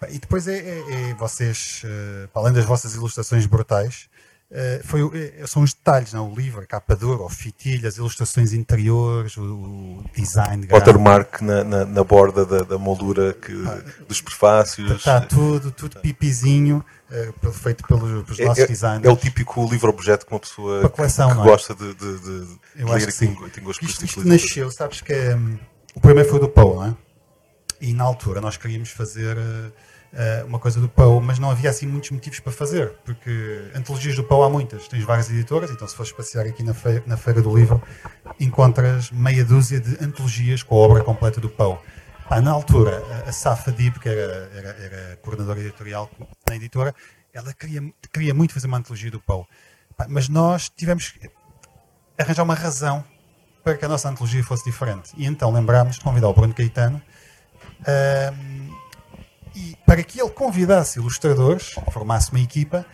Pá, 0.00 0.08
e 0.10 0.18
depois 0.18 0.46
é, 0.48 0.58
é- 0.58 1.10
é 1.10 1.14
vocês, 1.14 1.82
eh, 1.84 2.28
para 2.32 2.42
além 2.42 2.52
das 2.54 2.64
vossas 2.64 2.94
ilustrações 2.94 3.46
brutais, 3.46 4.08
eh, 4.50 4.80
foi, 4.84 5.00
é- 5.40 5.46
são 5.46 5.62
os 5.62 5.72
detalhes, 5.72 6.12
não? 6.12 6.26
é? 6.26 6.30
o 6.30 6.34
livro, 6.34 6.60
a 6.60 6.66
capa 6.66 6.94
dura, 6.94 7.22
o 7.22 7.28
fitilho, 7.28 7.88
as 7.88 7.96
ilustrações 7.96 8.52
interiores, 8.52 9.36
o, 9.36 9.42
o 9.42 10.04
design. 10.14 10.66
Watermark 10.66 11.40
na, 11.42 11.64
na, 11.64 11.84
na 11.84 12.04
borda 12.04 12.44
da, 12.44 12.58
da 12.62 12.78
moldura 12.78 13.32
que, 13.32 13.52
dos 14.06 14.20
prefácios. 14.20 14.90
Está 14.92 15.20
tudo, 15.22 15.70
tudo 15.72 15.98
pipizinho, 16.00 16.84
eh, 17.10 17.32
pelo- 17.40 17.52
feito 17.54 17.84
pelos, 17.86 18.24
pelos 18.24 18.38
nossos 18.40 18.58
É, 18.58 18.62
é, 18.62 18.66
designers. 18.66 19.04
é 19.04 19.10
o 19.10 19.16
típico 19.16 19.66
livro-objeto 19.68 20.26
que 20.26 20.32
uma 20.32 20.40
pessoa 20.40 20.88
coleção, 20.90 21.30
que 21.30 21.34
não 21.36 21.42
é? 21.44 21.46
gosta 21.46 21.74
de, 21.74 21.94
de, 21.94 22.18
de, 22.20 22.58
Eu 22.76 22.86
ler 22.88 22.94
acho 22.96 23.06
que 23.06 23.12
que 23.12 23.18
tem, 23.18 23.28
sim. 23.34 23.48
tem 23.50 23.64
gosto 23.64 23.80
por 23.80 23.88
Isto, 23.88 24.04
isto 24.04 24.06
tipo 24.06 24.20
literatura. 24.20 24.48
nasceu, 24.48 24.70
sabes 24.70 25.00
que 25.00 25.14
hum, 25.14 25.58
o 25.94 26.00
primeiro 26.00 26.28
foi 26.28 26.38
do 26.40 26.48
Poe, 26.48 26.74
não 26.76 26.84
é? 26.86 26.96
E 27.80 27.92
na 27.92 28.04
altura 28.04 28.40
nós 28.40 28.56
queríamos 28.56 28.90
fazer 28.90 29.36
eh, 30.12 30.44
uma 30.46 30.58
coisa 30.58 30.80
do 30.80 30.88
Poe, 30.88 31.20
mas 31.22 31.38
não 31.38 31.50
havia 31.50 31.68
assim 31.70 31.86
muitos 31.86 32.10
motivos 32.10 32.40
para 32.40 32.52
fazer, 32.52 32.92
porque 33.04 33.70
antologias 33.74 34.16
do 34.16 34.24
Poe 34.24 34.46
há 34.46 34.48
muitas, 34.50 34.88
tens 34.88 35.04
várias 35.04 35.28
editoras, 35.30 35.70
então 35.70 35.86
se 35.86 35.94
fores 35.94 36.10
passear 36.12 36.46
aqui 36.46 36.62
na 36.62 36.72
feira, 36.72 37.02
na 37.06 37.16
feira 37.16 37.42
do 37.42 37.54
livro, 37.54 37.82
encontras 38.40 39.10
meia 39.10 39.44
dúzia 39.44 39.78
de 39.80 40.02
antologias 40.04 40.62
com 40.62 40.74
a 40.74 40.78
obra 40.78 41.04
completa 41.04 41.40
do 41.40 41.48
Poe. 41.50 41.78
Na 42.42 42.50
altura, 42.50 43.02
a- 43.26 43.30
Safa 43.32 43.70
Dib, 43.70 43.98
que 43.98 44.08
era, 44.08 44.50
era, 44.54 44.68
era 44.70 45.16
coordenadora 45.22 45.60
editorial 45.60 46.10
na 46.48 46.56
editora, 46.56 46.94
ela 47.32 47.52
queria, 47.52 47.82
queria 48.12 48.32
muito 48.34 48.52
fazer 48.54 48.66
uma 48.66 48.78
antologia 48.78 49.10
do 49.10 49.20
Poe. 49.20 49.44
Mas 50.08 50.28
nós 50.28 50.68
tivemos 50.74 51.10
que 51.10 51.30
arranjar 52.18 52.42
uma 52.42 52.54
razão 52.54 53.04
para 53.62 53.76
que 53.76 53.84
a 53.84 53.88
nossa 53.88 54.08
antologia 54.08 54.42
fosse 54.42 54.64
diferente. 54.64 55.10
E 55.16 55.26
então 55.26 55.52
lembrámos 55.52 55.96
de 55.96 56.02
convidar 56.02 56.28
o 56.28 56.32
Bruno 56.32 56.54
Caetano 56.54 57.00
ahm, 57.86 58.70
e 59.54 59.76
para 59.86 60.02
que 60.02 60.20
ele 60.20 60.30
convidasse 60.30 60.98
ilustradores, 60.98 61.74
formasse 61.90 62.30
uma 62.30 62.40
equipa 62.40 62.84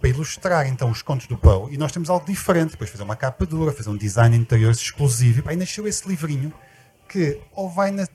para 0.00 0.08
ilustrar 0.10 0.66
então 0.68 0.90
os 0.90 1.02
contos 1.02 1.26
do 1.26 1.36
Poe. 1.36 1.74
E 1.74 1.78
nós 1.78 1.92
temos 1.92 2.08
algo 2.08 2.24
diferente, 2.24 2.72
depois 2.72 2.90
fazer 2.90 3.02
uma 3.02 3.16
capa 3.16 3.44
dura, 3.44 3.72
fazer 3.72 3.90
um 3.90 3.96
design 3.96 4.36
interior 4.36 4.70
exclusivo. 4.70 5.42
E 5.46 5.50
aí 5.50 5.56
nasceu 5.56 5.86
esse 5.86 6.06
livrinho 6.08 6.52
que 7.08 7.40
ou 7.52 7.68
vai 7.68 7.90
na, 7.90 8.06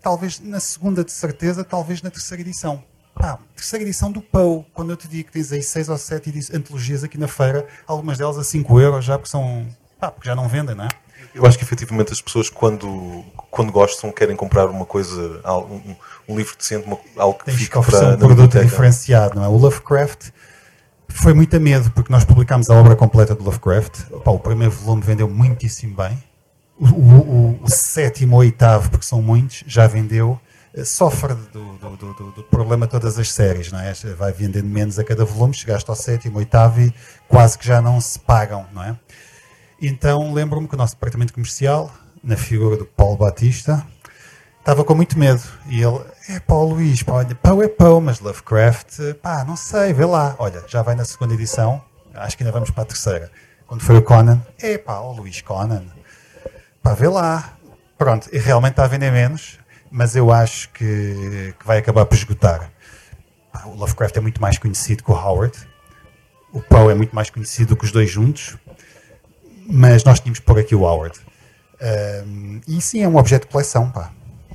talvez 0.00 0.40
na 0.40 0.60
segunda 0.60 1.04
de 1.04 1.12
certeza, 1.12 1.64
talvez 1.64 2.02
na 2.02 2.10
terceira 2.10 2.42
edição. 2.42 2.84
Pá, 3.14 3.38
terceira 3.54 3.84
edição 3.84 4.10
do 4.10 4.20
Poe, 4.20 4.64
quando 4.72 4.90
eu 4.90 4.96
te 4.96 5.06
digo 5.06 5.28
que 5.28 5.32
tens 5.32 5.52
aí 5.52 5.62
seis 5.62 5.88
ou 5.88 5.98
sete 5.98 6.32
antologias 6.54 7.04
aqui 7.04 7.18
na 7.18 7.28
feira, 7.28 7.66
algumas 7.86 8.18
delas 8.18 8.38
a 8.38 8.44
5 8.44 8.80
euros 8.80 9.04
já, 9.04 9.18
porque 9.18 9.30
são. 9.30 9.66
Pá, 10.02 10.10
porque 10.10 10.28
já 10.28 10.34
não 10.34 10.48
vendem, 10.48 10.74
não 10.74 10.84
é? 10.84 10.88
Eu 11.32 11.46
acho 11.46 11.56
que 11.56 11.62
efetivamente 11.62 12.12
as 12.12 12.20
pessoas, 12.20 12.50
quando, 12.50 13.24
quando 13.52 13.70
gostam, 13.70 14.10
querem 14.10 14.34
comprar 14.34 14.66
uma 14.66 14.84
coisa, 14.84 15.40
um, 15.48 15.94
um 16.28 16.36
livro 16.36 16.56
decente, 16.58 16.84
uma- 16.88 16.98
algo 17.16 17.38
que 17.38 17.44
Tens 17.44 17.56
que 17.56 17.64
fique 17.66 17.78
oferecer 17.78 18.04
para 18.06 18.14
um 18.14 18.18
produto 18.18 18.36
biblioteca. 18.48 18.64
diferenciado, 18.64 19.36
não 19.36 19.44
é? 19.44 19.48
O 19.48 19.56
Lovecraft 19.56 20.30
foi 21.08 21.32
muito 21.32 21.54
a 21.56 21.60
medo, 21.60 21.88
porque 21.92 22.10
nós 22.12 22.24
publicámos 22.24 22.68
a 22.68 22.74
obra 22.74 22.96
completa 22.96 23.32
do 23.32 23.44
Lovecraft. 23.44 24.06
Pá, 24.24 24.32
o 24.32 24.40
primeiro 24.40 24.72
volume 24.72 25.02
vendeu 25.02 25.28
muitíssimo 25.28 25.94
bem. 25.94 26.20
O, 26.80 26.86
o- 26.86 27.60
o- 27.62 27.70
sétimo 27.70 28.34
ou 28.34 28.40
oitavo, 28.40 28.90
porque 28.90 29.06
são 29.06 29.22
muitos, 29.22 29.62
já 29.68 29.86
vendeu. 29.86 30.36
Eh, 30.74 30.84
Sofre 30.84 31.32
do, 31.34 31.76
do- 31.76 31.96
do- 31.96 32.14
do- 32.14 32.30
do 32.32 32.42
problema 32.42 32.86
de 32.86 32.90
todas 32.90 33.16
as 33.20 33.30
séries, 33.30 33.70
não 33.70 33.78
é? 33.78 33.92
Vai 34.18 34.32
vendendo 34.32 34.66
menos 34.66 34.98
a 34.98 35.04
cada 35.04 35.24
volume, 35.24 35.54
chegaste 35.54 35.88
ao 35.88 35.94
sétimo, 35.94 36.38
oitavo 36.38 36.80
e 36.80 36.92
quase 37.28 37.56
que 37.56 37.64
já 37.64 37.80
não 37.80 38.00
se 38.00 38.18
pagam, 38.18 38.66
não 38.72 38.82
é? 38.82 38.96
Então 39.84 40.32
lembro-me 40.32 40.68
que 40.68 40.76
o 40.76 40.78
nosso 40.78 40.94
departamento 40.94 41.34
comercial, 41.34 41.92
na 42.22 42.36
figura 42.36 42.76
do 42.76 42.86
Paulo 42.86 43.16
Batista, 43.16 43.84
estava 44.60 44.84
com 44.84 44.94
muito 44.94 45.18
medo. 45.18 45.42
E 45.66 45.82
ele, 45.82 46.00
é 46.28 46.38
pá, 46.38 46.54
Luís, 46.54 47.02
pá, 47.02 47.14
olha, 47.14 47.34
pau 47.34 47.60
é 47.60 47.66
pau, 47.66 48.00
mas 48.00 48.20
Lovecraft, 48.20 49.14
pá, 49.20 49.44
não 49.44 49.56
sei, 49.56 49.92
vê 49.92 50.04
lá. 50.04 50.36
Olha, 50.38 50.62
já 50.68 50.82
vai 50.82 50.94
na 50.94 51.04
segunda 51.04 51.34
edição, 51.34 51.82
acho 52.14 52.36
que 52.36 52.44
ainda 52.44 52.52
vamos 52.52 52.70
para 52.70 52.84
a 52.84 52.86
terceira. 52.86 53.28
Quando 53.66 53.80
foi 53.80 53.96
o 53.96 54.02
Conan, 54.02 54.40
é 54.60 54.78
pá, 54.78 55.00
o 55.00 55.10
Luís 55.14 55.40
Conan, 55.40 55.82
pá, 56.80 56.94
vê 56.94 57.08
lá. 57.08 57.54
Pronto, 57.98 58.28
e 58.32 58.38
realmente 58.38 58.74
está 58.74 58.84
a 58.84 58.88
vender 58.88 59.10
menos, 59.10 59.58
mas 59.90 60.14
eu 60.14 60.30
acho 60.30 60.68
que, 60.70 61.56
que 61.58 61.66
vai 61.66 61.78
acabar 61.78 62.06
por 62.06 62.14
esgotar. 62.14 62.70
Pá, 63.52 63.64
o 63.66 63.74
Lovecraft 63.74 64.16
é 64.16 64.20
muito 64.20 64.40
mais 64.40 64.58
conhecido 64.58 65.02
que 65.02 65.10
o 65.10 65.14
Howard. 65.14 65.58
O 66.52 66.60
Poe 66.60 66.92
é 66.92 66.94
muito 66.94 67.16
mais 67.16 67.30
conhecido 67.30 67.74
que 67.74 67.84
os 67.84 67.90
dois 67.90 68.08
juntos 68.08 68.56
mas 69.66 70.04
nós 70.04 70.20
tínhamos 70.20 70.38
que 70.38 70.44
pôr 70.44 70.58
aqui 70.58 70.74
o 70.74 70.82
Howard. 70.82 71.18
Ahm, 71.80 72.60
e 72.66 72.80
sim, 72.80 73.02
é 73.02 73.08
um 73.08 73.16
objeto 73.16 73.46
de 73.46 73.52
coleção, 73.52 73.90
pá. 73.90 74.10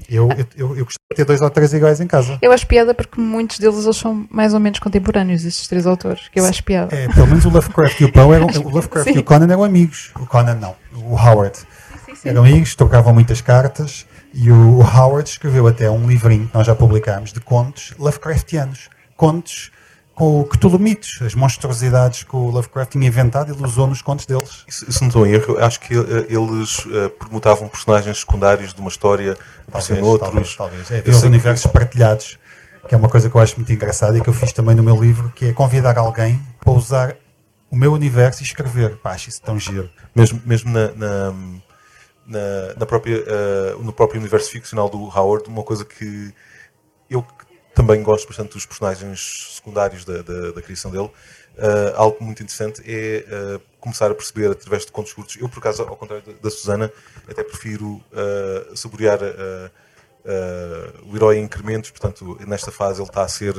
Eu, 0.10 0.30
eu, 0.30 0.48
eu, 0.56 0.78
eu 0.78 0.86
gostava 0.86 1.10
de 1.12 1.16
ter 1.18 1.26
dois 1.26 1.42
ou 1.42 1.50
três 1.50 1.74
iguais 1.74 2.00
em 2.00 2.08
casa. 2.08 2.38
Eu 2.42 2.54
acho 2.54 2.66
piada 2.66 2.94
porque 2.94 3.20
muitos 3.20 3.60
deles 3.60 3.84
eles 3.84 3.98
são 3.98 4.26
mais 4.30 4.54
ou 4.54 4.60
menos 4.60 4.80
contemporâneos, 4.80 5.44
esses 5.44 5.68
três 5.68 5.86
autores, 5.86 6.30
que 6.30 6.40
eu 6.40 6.46
acho 6.46 6.64
piada. 6.64 6.96
É, 6.96 7.10
pelo 7.10 7.28
menos 7.28 7.44
o 7.44 7.50
Lovecraft 7.50 8.00
e 8.00 8.06
o 8.06 8.12
Poe 8.12 8.36
eram, 8.36 8.48
o 8.64 8.70
Lovecraft 8.70 9.10
Sim. 9.10 9.18
e 9.18 9.20
o 9.20 9.24
Conan 9.24 9.52
eram 9.52 9.64
amigos. 9.66 10.12
O 10.16 10.26
Conan 10.26 10.56
não, 10.56 10.76
o 10.94 11.16
Howard. 11.16 11.58
Sim, 11.58 12.16
sim. 12.16 12.30
Eram 12.30 12.46
amigos, 12.46 12.74
trocavam 12.74 13.14
muitas 13.14 13.42
cartas 13.42 14.06
e 14.34 14.50
o 14.50 14.80
Howard 14.80 15.30
escreveu 15.30 15.68
até 15.68 15.92
um 15.92 16.08
livrinho 16.08 16.48
que 16.48 16.56
nós 16.56 16.66
já 16.66 16.74
publicámos 16.74 17.34
de 17.34 17.42
contos 17.42 17.94
Lovecraftianos. 18.00 18.90
Contos 19.18 19.72
com 20.18 20.40
o 20.40 20.46
Cthulhu 20.46 20.80
mitos, 20.80 21.20
as 21.22 21.36
monstruosidades 21.36 22.24
que 22.24 22.36
o 22.36 22.50
Lovecraft 22.50 22.92
tinha 22.94 23.06
inventado, 23.08 23.54
ele 23.54 23.64
usou 23.64 23.86
nos 23.86 24.02
contos 24.02 24.26
deles. 24.26 24.66
Se, 24.68 24.92
se 24.92 25.02
não 25.02 25.10
estou 25.10 25.28
em 25.28 25.34
erro, 25.34 25.60
acho 25.64 25.80
que 25.80 25.94
eh, 25.94 26.26
eles 26.28 26.84
eh, 26.92 27.10
permutavam 27.10 27.68
personagens 27.68 28.22
secundários 28.22 28.74
de 28.74 28.82
uma 28.82 28.90
história, 28.90 29.38
Talvez, 29.72 30.02
outros. 30.04 30.56
talvez, 30.56 30.56
talvez. 30.88 30.92
É, 30.92 30.98
os 31.08 31.18
sei 31.18 31.22
que- 31.22 31.28
universos 31.28 31.72
partilhados, 31.72 32.40
que 32.90 32.96
é 32.96 32.98
uma 32.98 33.08
coisa 33.10 33.30
que 33.30 33.36
eu 33.38 33.42
acho 33.42 33.58
muito 33.58 33.72
engraçada 33.72 34.18
e 34.18 34.22
que 34.22 34.28
eu 34.28 34.34
fiz 34.34 34.52
também 34.52 34.74
no 34.76 34.82
meu 34.82 35.00
livro, 35.00 35.32
que 35.36 35.46
é 35.50 35.54
convidar 35.54 35.96
alguém 36.00 36.42
para 36.60 36.72
usar 36.74 37.16
o 37.70 37.76
meu 37.76 37.94
universo 37.94 38.42
e 38.42 38.44
escrever. 38.44 38.98
Pá, 38.98 39.12
acho 39.12 39.30
isso 39.30 39.42
tão 39.44 39.60
giro. 39.60 39.88
mesmo, 40.16 40.42
mesmo 40.44 40.72
na, 40.72 40.88
na, 40.94 41.34
na, 42.26 42.40
na 42.80 42.86
própria, 42.88 43.24
eh, 43.28 43.76
no 43.82 43.94
próprio 43.94 44.20
universo 44.20 44.50
ficcional 44.50 44.90
do 44.90 44.98
Howard, 45.16 45.48
uma 45.48 45.62
coisa 45.62 45.86
que 45.86 46.34
eu 47.08 47.24
também 47.78 48.02
gosto 48.02 48.28
bastante 48.28 48.54
dos 48.54 48.66
personagens 48.66 49.54
secundários 49.58 50.04
da, 50.04 50.24
da, 50.24 50.52
da 50.52 50.62
criação 50.64 50.90
dele, 50.90 51.12
eh, 51.56 51.94
algo 51.96 52.18
muito 52.24 52.42
interessante 52.42 52.82
é 52.84 53.24
eh, 53.30 53.60
começar 53.80 54.10
a 54.10 54.16
perceber 54.16 54.50
através 54.50 54.84
de 54.84 54.92
contos 54.92 55.14
curtos. 55.14 55.38
Eu, 55.40 55.48
por 55.48 55.60
acaso, 55.60 55.84
ao 55.84 55.96
contrário 55.96 56.24
da, 56.42 56.50
Susana, 56.50 56.92
até 57.30 57.44
prefiro 57.44 58.02
eh, 58.12 58.68
saborear 58.74 59.20
o 61.06 61.16
herói 61.16 61.38
em 61.38 61.44
incrementos, 61.44 61.90
portanto, 61.90 62.38
nesta 62.46 62.70
fase 62.70 63.00
ele 63.00 63.08
está 63.08 63.22
a 63.22 63.28
ser 63.30 63.54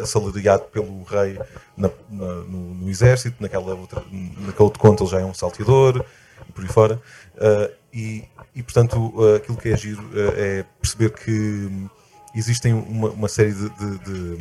assalariado 0.00 0.64
pelo 0.72 1.02
rei 1.02 1.38
na- 1.76 1.90
na- 2.08 2.34
no, 2.44 2.74
no 2.74 2.88
exército, 2.88 3.36
naquela 3.42 3.74
outra, 3.74 4.00
naquele 4.10 4.54
outro 4.64 4.80
conto 4.80 5.02
ele 5.04 5.10
já 5.10 5.20
é 5.20 5.24
um 5.24 5.34
salteador, 5.34 6.02
e 6.48 6.52
por 6.52 6.62
aí 6.64 6.70
fora. 6.70 7.02
Uh, 7.34 7.74
e, 7.92 8.24
e, 8.54 8.62
portanto, 8.62 9.12
uh, 9.14 9.34
aquilo 9.36 9.58
que 9.58 9.68
é 9.68 9.76
giro 9.76 10.02
uh, 10.02 10.32
é 10.34 10.64
perceber 10.80 11.10
que 11.10 11.68
existem 12.34 12.72
uma, 12.72 13.10
uma 13.10 13.28
série 13.28 13.52
de, 13.52 13.68
de- 13.68 14.36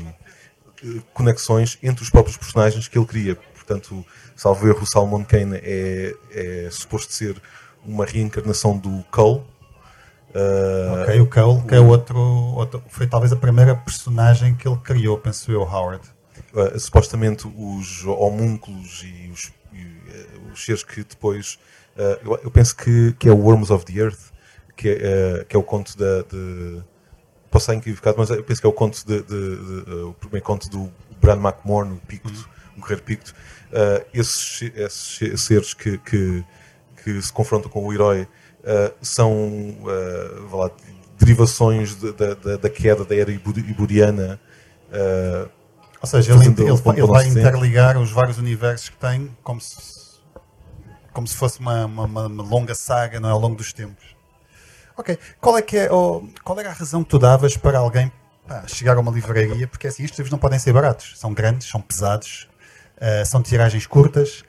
de, 0.81 1.01
conexões 1.13 1.77
entre 1.81 2.03
os 2.03 2.09
próprios 2.09 2.35
personagens 2.37 2.87
que 2.87 2.97
ele 2.97 3.05
cria. 3.05 3.35
Portanto, 3.53 4.05
salvo 4.35 4.67
erro, 4.67 4.81
o 4.81 4.85
Salmon 4.85 5.23
Kane 5.23 5.57
é, 5.63 6.13
é 6.31 6.67
suposto 6.69 7.13
ser 7.13 7.41
uma 7.85 8.05
reencarnação 8.05 8.77
do 8.77 9.03
Cull. 9.11 9.45
Uh, 10.35 11.03
ok, 11.03 11.19
o 11.21 11.29
Cole, 11.29 11.67
que 11.67 11.75
é 11.75 11.79
outro, 11.79 12.17
outro. 12.17 12.83
Foi 12.89 13.05
talvez 13.07 13.31
a 13.31 13.35
primeira 13.35 13.75
personagem 13.75 14.55
que 14.55 14.67
ele 14.67 14.77
criou, 14.77 15.17
penso 15.17 15.51
eu, 15.51 15.61
Howard. 15.61 16.03
Uh, 16.53 16.77
supostamente 16.79 17.47
os 17.55 18.03
homúnculos 18.05 19.03
e 19.03 19.29
os, 19.29 19.51
e, 19.71 19.83
uh, 19.85 20.51
os 20.51 20.65
seres 20.65 20.83
que 20.83 21.03
depois. 21.03 21.59
uh, 21.95 22.19
eu, 22.25 22.39
eu 22.45 22.51
penso 22.51 22.75
que, 22.75 23.13
que 23.19 23.29
é 23.29 23.31
o 23.31 23.37
Worms 23.37 23.69
of 23.69 23.85
the 23.85 23.93
Earth, 23.93 24.33
que 24.75 24.89
é, 24.89 24.97
eh, 25.01 25.45
que 25.47 25.55
é 25.55 25.59
o 25.59 25.63
conto 25.63 25.97
da. 25.97 26.23
De, 26.23 26.81
posso 27.53 27.71
estar 27.71 27.75
equivocado, 27.75 28.17
mas 28.17 28.31
eu 28.31 28.43
penso 28.43 28.59
que 28.59 28.65
é 28.65 28.69
o 28.69 28.73
conto 28.73 29.05
de, 29.05 29.21
de, 29.21 29.57
de, 29.57 29.85
de 29.85 29.91
o 29.91 30.13
primeiro 30.13 30.43
conto 30.43 30.67
do 30.69 30.91
Bran 31.21 31.37
McMorn, 31.37 31.93
o 31.93 31.97
Picto, 32.07 32.29
uhum. 32.29 32.77
o 32.77 32.81
Guerreiro 32.81 33.03
Picto. 33.03 33.33
Uh, 33.71 34.05
esses, 34.11 34.71
esses 34.75 35.41
seres 35.41 35.73
que, 35.73 35.99
que, 35.99 36.43
que, 37.03 37.21
se 37.21 37.31
confrontam 37.31 37.69
com 37.69 37.85
o 37.85 37.93
herói 37.93 38.23
uh, 38.23 38.93
são 39.01 39.77
lá, 40.51 40.71
derivações 41.19 41.95
da, 41.95 42.33
da, 42.33 42.57
da, 42.57 42.69
queda 42.69 43.05
da 43.05 43.15
era 43.15 43.31
iburiana. 43.31 44.39
Ou 46.01 46.07
seja, 46.07 46.33
ele, 46.33 46.45
ele, 46.47 46.71
ele 46.97 47.07
vai 47.07 47.27
interligar 47.27 47.97
os 47.97 48.11
vários 48.11 48.37
universos 48.37 48.89
que 48.89 48.97
tem 48.97 49.29
como 49.43 49.61
se, 49.61 49.75
como 51.13 51.27
se 51.27 51.35
fosse 51.35 51.59
uma, 51.59 51.85
uma, 51.85 52.05
uma 52.05 52.43
longa 52.43 52.75
saga 52.75 53.19
não 53.19 53.29
é, 53.29 53.31
ao 53.31 53.39
longo 53.39 53.55
dos 53.55 53.71
tempos. 53.71 54.12
Ok. 54.97 55.17
Qual 55.41 55.57
é 55.57 55.61
que 55.61 55.77
é, 55.77 55.87
qual 55.87 56.59
era 56.59 56.69
a 56.69 56.73
razão 56.73 57.03
que 57.03 57.09
tu 57.09 57.19
davas 57.19 57.57
para 57.57 57.79
alguém 57.79 58.11
pá, 58.47 58.65
chegar 58.67 58.97
a 58.97 58.99
uma 58.99 59.11
livraria? 59.11 59.67
Porque 59.67 59.87
assim, 59.87 60.03
estes 60.03 60.17
livros 60.19 60.31
não 60.31 60.39
podem 60.39 60.59
ser 60.59 60.73
baratos. 60.73 61.17
São 61.17 61.33
grandes, 61.33 61.67
são 61.67 61.81
pesados, 61.81 62.49
uh, 62.97 63.25
são 63.25 63.41
tiragens 63.41 63.87
curtas, 63.87 64.43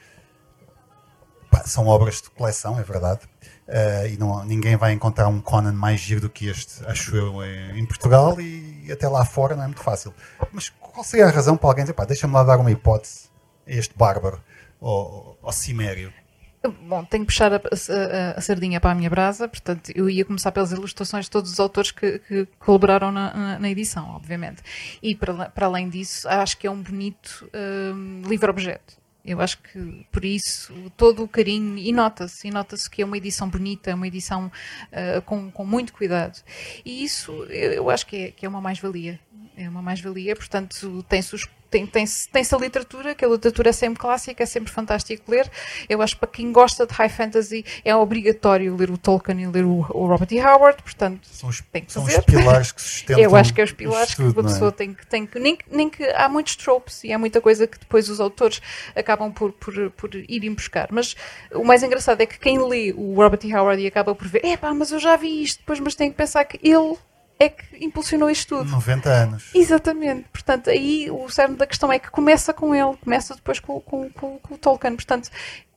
pá, 1.51 1.63
são 1.65 1.87
obras 1.87 2.21
de 2.21 2.31
coleção, 2.31 2.79
é 2.79 2.83
verdade. 2.83 3.21
Uh, 3.67 4.07
e 4.13 4.19
não, 4.19 4.45
ninguém 4.45 4.77
vai 4.77 4.93
encontrar 4.93 5.29
um 5.29 5.41
Conan 5.41 5.73
mais 5.73 5.99
giro 5.99 6.21
do 6.21 6.29
que 6.29 6.49
este, 6.49 6.85
acho 6.87 7.17
eu, 7.17 7.43
em 7.75 7.87
Portugal 7.87 8.39
e 8.39 8.93
até 8.93 9.09
lá 9.09 9.25
fora 9.25 9.57
não 9.57 9.63
é 9.63 9.67
muito 9.67 9.83
fácil. 9.83 10.13
Mas 10.53 10.69
qual 10.69 11.03
seria 11.03 11.27
a 11.27 11.31
razão 11.31 11.57
para 11.57 11.71
alguém 11.71 11.85
dizer, 11.85 11.95
pá, 11.95 12.05
deixa-me 12.05 12.35
lá 12.35 12.45
dar 12.45 12.59
uma 12.59 12.71
hipótese 12.71 13.31
a 13.67 13.73
este 13.73 13.97
bárbaro, 13.97 14.43
ao, 14.81 15.39
ao 15.43 15.53
cimério? 15.53 16.13
Bom, 16.67 17.05
tenho 17.05 17.25
que 17.25 17.33
puxar 17.33 17.53
a, 17.53 17.57
a, 17.57 18.39
a, 18.39 18.41
sardinha 18.41 18.81
para 18.81 18.93
a 18.93 18.95
minha 18.95 19.11
brasa, 19.11 19.47
portanto, 19.47 19.93
eu 19.95 20.09
ia 20.09 20.25
começar 20.25 20.51
pelas 20.51 20.73
ilustrações 20.73 21.27
de 21.27 21.31
todos 21.31 21.53
os 21.53 21.61
autores 21.61 21.91
que, 21.91 22.19
que 22.21 22.47
colaboraram 22.59 23.13
na, 23.13 23.35
na, 23.35 23.59
na, 23.59 23.71
edição, 23.71 24.09
obviamente. 24.11 24.63
E 25.03 25.15
para, 25.15 25.51
para, 25.51 25.67
além 25.67 25.91
disso, 25.91 26.27
acho 26.27 26.57
que 26.57 26.67
é 26.67 26.71
um 26.71 26.83
bonito 26.83 27.49
um, 27.55 28.23
livro-objeto. 28.27 28.97
Eu 29.23 29.41
acho 29.41 29.59
que 29.59 30.07
por 30.11 30.25
isso 30.25 30.73
todo 30.97 31.23
o 31.23 31.29
carinho, 31.29 31.77
e 31.77 31.93
nota-se, 31.93 32.49
e 32.49 32.51
nota-se 32.51 32.89
que 32.89 33.03
é 33.03 33.05
uma 33.05 33.17
edição 33.17 33.49
bonita, 33.49 33.95
uma 33.95 34.07
edição 34.07 34.51
uh, 34.93 35.21
com, 35.23 35.51
com 35.51 35.67
muito 35.67 35.93
cuidado. 35.93 36.43
E 36.85 37.05
isso 37.05 37.31
eu, 37.51 37.73
eu 37.73 37.91
acho 37.91 38.07
que 38.07 38.17
é, 38.17 38.31
que 38.31 38.47
é 38.47 38.49
uma 38.49 38.61
mais-valia. 38.61 39.21
É 39.57 39.69
uma 39.69 39.83
mais-valia, 39.83 40.35
portanto, 40.35 41.05
tem-se 41.09 41.35
os 41.35 41.47
tem, 41.75 41.87
tem, 41.87 42.05
tem-se 42.33 42.55
a 42.55 42.59
literatura, 42.59 43.17
que 43.17 43.25
a 43.25 43.29
literatura 43.29 43.71
é 43.71 43.73
sempre 43.73 43.99
clássica, 43.99 44.45
é 44.45 44.47
sempre 44.47 44.71
fantástico 44.71 45.29
ler. 45.29 45.51
Eu 45.89 46.01
acho 46.01 46.15
que 46.15 46.21
para 46.21 46.29
quem 46.29 46.53
gosta 46.53 46.87
de 46.87 46.95
high 46.95 47.09
fantasy 47.09 47.65
é 47.85 47.95
obrigatório 47.97 48.77
ler 48.77 48.93
o 48.93 48.97
Tolkien 48.97 49.43
e 49.43 49.47
ler 49.49 49.65
o, 49.65 49.81
o 49.91 50.07
Robert 50.07 50.29
E. 50.31 50.41
Howard, 50.41 50.81
portanto 50.85 51.27
são 51.27 51.49
os, 51.49 51.61
tem 51.73 51.85
que 51.85 51.93
são 51.93 52.05
fazer. 52.05 52.21
os 52.21 52.25
pilares 52.25 52.71
que 52.71 52.81
sustentam 52.81 53.25
Eu 53.25 53.35
acho 53.35 53.53
que 53.53 53.61
é 53.61 53.65
os 53.65 53.73
pilares 53.73 54.11
estudo, 54.11 54.33
que 54.33 54.41
uma 54.41 54.49
pessoa 54.49 54.69
é? 54.69 54.73
tem 54.73 54.95
que, 54.95 55.05
tem 55.05 55.27
que 55.27 55.41
nem, 55.41 55.59
nem 55.69 55.91
que 55.91 56.05
há 56.11 56.29
muitos 56.29 56.55
tropes 56.55 57.03
e 57.03 57.13
há 57.13 57.19
muita 57.19 57.41
coisa 57.41 57.67
que 57.67 57.79
depois 57.79 58.09
os 58.09 58.21
autores 58.21 58.63
acabam 58.95 59.33
por, 59.33 59.51
por, 59.51 59.91
por 59.91 60.15
irem 60.15 60.55
buscar. 60.55 60.89
Mas 60.93 61.17
o 61.53 61.65
mais 61.65 61.83
engraçado 61.83 62.21
é 62.21 62.27
que 62.27 62.39
quem 62.39 62.57
lê 62.69 62.95
o 62.97 63.17
Robert 63.17 63.41
E. 63.43 63.53
Howard 63.53 63.83
e 63.83 63.87
acaba 63.89 64.15
por 64.15 64.29
ver, 64.29 64.45
epá, 64.45 64.73
mas 64.73 64.93
eu 64.93 65.01
já 65.01 65.17
vi 65.17 65.43
isto, 65.43 65.59
depois, 65.59 65.81
mas 65.81 65.97
tem 65.97 66.09
que 66.09 66.17
pensar 66.17 66.45
que 66.45 66.61
ele 66.63 66.97
é 67.39 67.49
que 67.49 67.85
impulsionou 67.85 68.31
isto 68.31 68.57
tudo. 68.57 68.71
90 68.71 69.11
anos. 69.11 69.51
Exatamente. 69.55 70.27
Portanto, 70.33 70.71
aí 70.71 71.11
o 71.11 71.29
cerne 71.29 71.57
da 71.57 71.67
questão 71.67 71.93
é 71.93 71.99
que 71.99 72.11
começa 72.11 72.53
com 72.53 72.75
ele, 72.75 72.97
começa 73.03 73.35
depois 73.35 73.59
com, 73.59 73.81
com, 73.81 74.11
com, 74.11 74.39
com 74.39 74.55
o 74.55 74.59
Tolkien. 74.59 74.95
Portanto, 74.95 75.31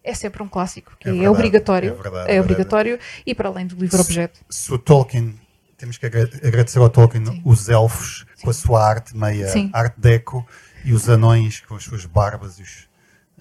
é 0.03 0.13
sempre 0.13 0.41
um 0.41 0.47
clássico, 0.47 0.95
que 0.99 1.09
é, 1.09 1.23
é 1.23 1.29
obrigatório. 1.29 1.91
É, 1.91 2.01
verdade, 2.01 2.31
é, 2.31 2.35
é 2.35 2.41
obrigatório 2.41 2.99
e 3.25 3.35
para 3.35 3.49
além 3.49 3.67
do 3.67 3.75
livro-objeto. 3.75 4.39
Se, 4.49 4.63
se, 4.63 4.73
o 4.73 4.77
Tolkien, 4.77 5.37
temos 5.77 5.97
que 5.97 6.05
agradecer 6.05 6.79
ao 6.79 6.89
Tolkien 6.89 7.25
Sim. 7.25 7.41
os 7.43 7.67
elfos 7.67 8.25
Sim. 8.35 8.43
com 8.43 8.49
a 8.49 8.53
sua 8.53 8.87
arte 8.87 9.15
meia 9.15 9.47
Sim. 9.47 9.69
arte 9.73 9.99
deco 9.99 10.47
e 10.85 10.93
os 10.93 11.09
anões 11.09 11.59
com 11.61 11.75
as 11.75 11.83
suas 11.83 12.05
barbas 12.05 12.59
e 12.59 12.61
os, 12.61 12.87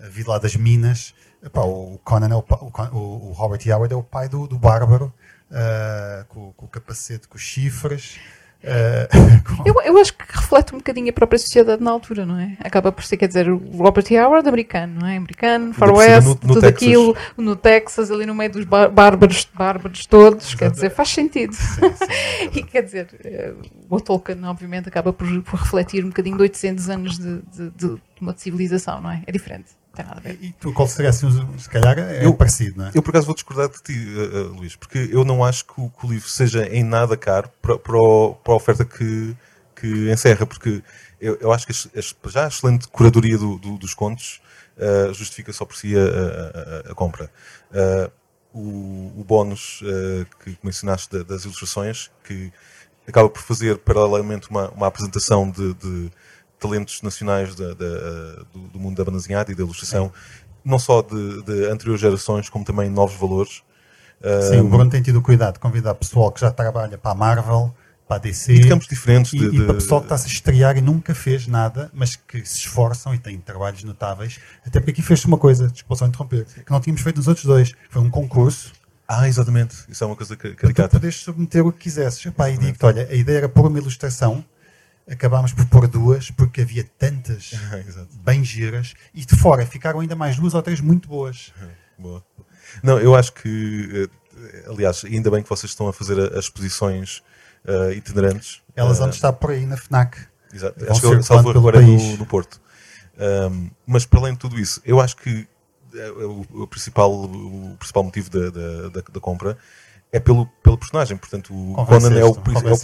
a 0.02 0.08
vida 0.08 0.30
lá 0.30 0.38
das 0.38 0.56
minas. 0.56 1.14
Epá, 1.42 1.60
o 1.60 2.00
Conan 2.02 2.30
é 2.30 2.34
o, 2.34 2.44
o, 2.92 3.28
o 3.28 3.32
Robert. 3.32 3.60
Howard 3.68 3.94
é 3.94 3.96
o 3.96 4.02
pai 4.02 4.28
do, 4.28 4.48
do 4.48 4.58
bárbaro 4.58 5.12
uh, 5.50 6.24
com, 6.28 6.52
com, 6.52 6.66
o 6.66 6.68
capacete, 6.68 7.28
com 7.28 7.36
os 7.36 7.42
chifres. 7.42 8.18
Uh, 8.62 9.36
com... 9.44 9.68
Eu, 9.68 9.74
eu, 9.84 9.98
acho 9.98 10.12
que 10.14 10.24
reflete 10.28 10.74
um 10.74 10.78
bocadinho 10.78 11.10
a 11.10 11.12
própria 11.12 11.38
sociedade 11.38 11.82
na 11.82 11.90
altura, 11.90 12.26
não 12.26 12.38
é? 12.38 12.56
Acaba 12.60 12.90
por 12.90 13.04
ser, 13.04 13.16
quer 13.16 13.28
dizer, 13.28 13.48
o 13.48 13.58
Robert. 13.76 14.06
Howard 14.10 14.48
americano, 14.48 15.00
não 15.00 15.06
é? 15.06 15.16
Americano, 15.16 15.72
Far 15.74 15.92
West, 15.94 16.26
no, 16.26 16.30
no 16.30 16.36
tudo 16.36 16.60
Texas. 16.60 16.82
aquilo, 16.82 17.16
no 17.36 17.54
Texas, 17.54 18.10
ali 18.10 18.26
no 18.26 18.34
meio 18.34 18.50
dos 18.50 18.64
bárbaros, 18.64 19.48
bárbaros 19.54 20.06
todos, 20.06 20.46
Exato. 20.46 20.58
quer 20.58 20.70
dizer, 20.70 20.90
faz 20.90 21.10
sentido. 21.10 21.52
Sim, 21.54 21.92
sim, 21.94 22.04
é 22.10 22.44
e 22.58 22.62
quer 22.62 22.82
dizer, 22.82 23.08
eh, 23.24 23.54
o 23.88 24.00
Tolkien, 24.00 24.42
obviamente, 24.44 24.88
acaba 24.88 25.12
por, 25.12 25.26
por 25.42 25.60
refletir 25.60 26.04
um 26.04 26.08
bocadinho 26.08 26.36
de 26.36 26.42
800 26.42 26.90
anos 26.90 27.18
de, 27.18 27.42
de, 27.42 27.70
de 27.70 28.02
uma 28.20 28.36
civilização, 28.36 29.00
não 29.00 29.10
é? 29.10 29.22
É 29.26 29.32
diferente 29.32 29.76
tem 29.96 30.04
nada 30.04 30.18
a 30.18 30.20
ver. 30.20 30.38
E 30.40 30.52
tu, 30.52 30.72
qual 30.72 30.86
seria 30.86 31.10
assim, 31.10 31.28
se 31.58 31.68
calhar, 31.68 31.98
é 31.98 32.24
eu, 32.24 32.34
parecido, 32.34 32.78
não 32.78 32.86
é? 32.86 32.90
Eu, 32.94 33.02
por 33.02 33.10
acaso, 33.10 33.26
vou 33.26 33.34
discordar 33.34 33.68
de 33.68 33.82
ti, 33.82 33.92
uh, 33.92 34.52
uh, 34.52 34.56
Luís, 34.56 34.76
porque 34.76 35.08
eu 35.10 35.24
não 35.24 35.42
acho 35.42 35.64
que 35.64 35.80
o, 35.80 35.90
que 35.90 36.06
o, 36.06 36.10
livro 36.10 36.28
seja 36.28 36.66
em 36.68 36.84
nada 36.84 37.16
caro 37.16 37.50
para, 37.60 37.78
para, 37.78 37.96
o, 37.96 38.34
para 38.34 38.52
a 38.52 38.56
oferta 38.56 38.84
que, 38.84 39.36
que 39.74 40.10
encerra, 40.10 40.46
porque 40.46 40.82
eu, 41.20 41.36
eu 41.40 41.52
acho 41.52 41.66
que 41.66 41.72
já 42.26 42.44
a 42.44 42.48
excelente 42.48 42.86
curadoria 42.88 43.38
do, 43.38 43.58
do, 43.58 43.78
dos 43.78 43.94
contos 43.94 44.40
uh, 44.76 45.12
justifica 45.14 45.52
só 45.52 45.64
por 45.64 45.76
si 45.76 45.94
a, 45.96 46.88
a, 46.88 46.92
a 46.92 46.94
compra. 46.94 47.30
o, 48.52 49.12
o 49.16 49.24
bónus 49.26 49.82
que 50.42 50.56
mencionaste 50.62 51.24
das 51.24 51.44
ilustrações, 51.44 52.10
que 52.22 52.52
acaba 53.08 53.28
por 53.28 53.42
fazer 53.42 53.78
paralelamente 53.78 54.50
uma, 54.50 54.70
uma 54.70 54.86
apresentação 54.86 55.50
de, 55.50 55.74
de 55.74 56.10
talentos 56.58 57.02
nacionais 57.02 57.54
da, 57.54 57.68
da, 57.68 57.74
do, 58.52 58.68
do, 58.72 58.78
mundo 58.78 58.96
da 58.96 59.04
banda 59.04 59.18
desenhada 59.18 59.52
e 59.52 59.54
da 59.54 59.62
ilustração, 59.62 60.12
não 60.64 60.78
só 60.78 61.02
de, 61.02 61.42
de, 61.42 61.66
anteriores 61.66 62.00
gerações, 62.00 62.48
como 62.48 62.64
também 62.64 62.90
novos 62.90 63.16
valores. 63.16 63.62
Sim, 64.50 64.60
um, 64.60 64.66
o 64.66 64.68
Bruno 64.68 64.90
tem 64.90 65.02
tido 65.02 65.18
o 65.18 65.22
cuidado 65.22 65.54
de 65.54 65.60
convidar 65.60 65.94
pessoal 65.94 66.32
que 66.32 66.40
já 66.40 66.50
trabalha 66.50 66.96
para 66.96 67.12
a 67.12 67.14
Marvel, 67.14 67.72
para 68.08 68.16
a 68.16 68.18
DC. 68.18 68.52
E 68.52 68.60
de 68.60 68.68
campos 68.68 68.88
diferentes. 68.88 69.32
E, 69.32 69.38
de, 69.38 69.56
e 69.56 69.64
para 69.64 69.74
pessoal 69.74 70.00
que 70.00 70.06
está 70.06 70.16
-se 70.16 70.26
a 70.26 70.28
estrear 70.28 70.76
e 70.76 70.80
nunca 70.80 71.14
fez 71.14 71.46
nada, 71.46 71.90
mas 71.92 72.16
que 72.16 72.44
se 72.44 72.58
esforçam 72.58 73.14
e 73.14 73.18
têm 73.18 73.38
trabalhos 73.38 73.84
notáveis. 73.84 74.38
Até 74.64 74.80
porque 74.80 74.92
aqui 74.92 75.02
fez-se 75.02 75.26
uma 75.26 75.38
coisa, 75.38 75.68
desculpa 75.68 75.96
só 75.96 76.06
interromper, 76.06 76.44
que 76.44 76.70
não 76.70 76.80
tínhamos 76.80 77.02
feito 77.02 77.16
nos 77.16 77.28
outros 77.28 77.44
dois. 77.44 77.72
Foi 77.90 78.00
um 78.00 78.10
concurso. 78.10 78.72
Ah, 79.08 79.28
exatamente. 79.28 79.76
Isso 79.88 80.02
é 80.02 80.06
uma 80.06 80.16
coisa 80.16 80.36
caricata. 80.36 80.88
Tu 80.88 81.00
podes 81.00 81.16
submeter 81.16 81.64
o 81.64 81.72
que 81.72 81.78
quisesses. 81.78 82.24
Epá, 82.26 82.50
e 82.50 82.58
digo-te, 82.58 82.84
olha, 82.84 83.06
a 83.08 83.14
ideia 83.14 83.38
era 83.38 83.48
pôr 83.48 83.66
uma 83.66 83.78
ilustração 83.78 84.44
acabámos 85.08 85.52
por 85.52 85.66
pôr 85.66 85.88
duas 85.88 86.30
porque 86.30 86.62
havia 86.62 86.84
tantas 86.98 87.52
bem 88.24 88.44
giras 88.44 88.94
e 89.14 89.24
de 89.24 89.36
fora 89.36 89.64
ficaram 89.64 90.00
ainda 90.00 90.16
mais 90.16 90.36
duas 90.36 90.54
ou 90.54 90.62
três 90.62 90.80
muito 90.80 91.08
boas. 91.08 91.52
Boa. 91.98 92.24
Não, 92.82 92.98
eu 92.98 93.14
acho 93.14 93.32
que, 93.32 94.10
eh, 94.36 94.64
aliás, 94.68 95.04
ainda 95.04 95.30
bem 95.30 95.42
que 95.42 95.48
vocês 95.48 95.70
estão 95.70 95.88
a 95.88 95.92
fazer 95.92 96.20
as 96.34 96.46
exposições 96.46 97.22
uh, 97.64 97.92
itinerantes. 97.92 98.60
Elas 98.74 98.98
vão 98.98 99.06
uh, 99.06 99.10
estar 99.10 99.32
por 99.32 99.50
aí 99.50 99.64
na 99.64 99.76
FNAC. 99.76 100.18
Exato, 100.52 100.90
acho 100.90 101.00
que 101.00 101.22
salvo 101.22 101.50
agora 101.50 101.80
no, 101.80 102.16
no 102.16 102.26
Porto. 102.26 102.60
Um, 103.18 103.70
mas 103.86 104.04
para 104.04 104.20
além 104.20 104.32
de 104.34 104.38
tudo 104.38 104.58
isso, 104.58 104.80
eu 104.84 105.00
acho 105.00 105.16
que 105.16 105.48
o, 106.52 106.62
o 106.62 106.66
principal, 106.66 107.10
o 107.12 107.76
principal 107.78 108.04
motivo 108.04 108.30
da, 108.30 108.50
da, 108.50 108.88
da, 108.88 109.02
da 109.12 109.20
compra 109.20 109.56
é 110.12 110.20
pelo, 110.20 110.46
pelo 110.62 110.78
personagem. 110.78 111.16
Portanto, 111.16 111.52
o 111.52 111.84
Conan 111.86 112.18
é 112.18 112.24
o. 112.24 112.36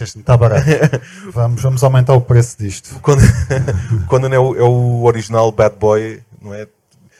Está 0.02 0.36
barato. 0.36 0.66
vamos, 1.32 1.62
vamos 1.62 1.84
aumentar 1.84 2.14
o 2.14 2.20
preço 2.20 2.58
disto. 2.58 2.96
O 2.96 3.00
Conan, 3.00 3.22
o 4.04 4.06
Conan 4.06 4.34
é, 4.34 4.38
o, 4.38 4.56
é 4.56 4.62
o 4.62 5.04
original 5.04 5.50
bad 5.52 5.76
boy, 5.76 6.22
não 6.40 6.52
é? 6.54 6.66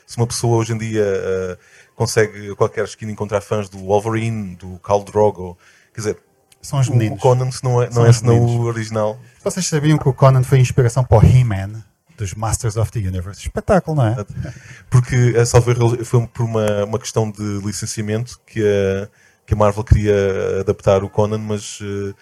Se 0.07 0.17
uma 0.17 0.27
pessoa 0.27 0.59
hoje 0.59 0.75
em 0.75 0.79
dia 0.79 1.05
uh, 1.05 1.59
consegue 1.95 2.51
a 2.51 2.57
qualquer 2.57 2.85
esquina 2.85 3.11
encontrar 3.11 3.41
fãs 3.41 3.69
do 3.69 3.79
Wolverine, 3.79 4.57
do 4.57 4.79
Khal 4.87 5.03
Drogo, 5.05 5.57
quer 5.95 6.01
dizer, 6.01 6.19
são 6.61 6.79
os 6.79 6.89
meninos. 6.89 7.19
O 7.19 7.21
Conan 7.21 7.51
se 7.51 7.65
não 7.65 7.83
é, 7.83 7.89
não 7.91 8.05
é 8.05 8.13
senão 8.13 8.39
o 8.39 8.63
original. 8.63 9.19
Vocês 9.43 9.67
sabiam 9.67 9.97
que 9.97 10.09
o 10.09 10.13
Conan 10.13 10.43
foi 10.43 10.59
inspiração 10.59 11.05
para 11.05 11.19
o 11.19 11.25
He-Man? 11.25 11.83
dos 12.15 12.35
Masters 12.35 12.77
of 12.77 12.93
the 12.93 13.01
Universe. 13.01 13.41
Espetáculo, 13.41 13.97
não 13.97 14.07
é? 14.07 14.17
Porque, 14.91 15.35
a 15.37 15.45
salver 15.45 15.77
foi 16.05 16.27
por 16.27 16.45
uma, 16.45 16.85
uma 16.85 16.99
questão 16.99 17.31
de 17.31 17.59
licenciamento 17.65 18.39
que 18.47 18.63
a, 18.63 19.09
que 19.47 19.55
a 19.55 19.57
Marvel 19.57 19.85
queria 19.85 20.61
adaptar 20.61 21.03
o 21.05 21.11
Conan, 21.11 21.39
mas 21.39 21.81
uh, 21.81 22.15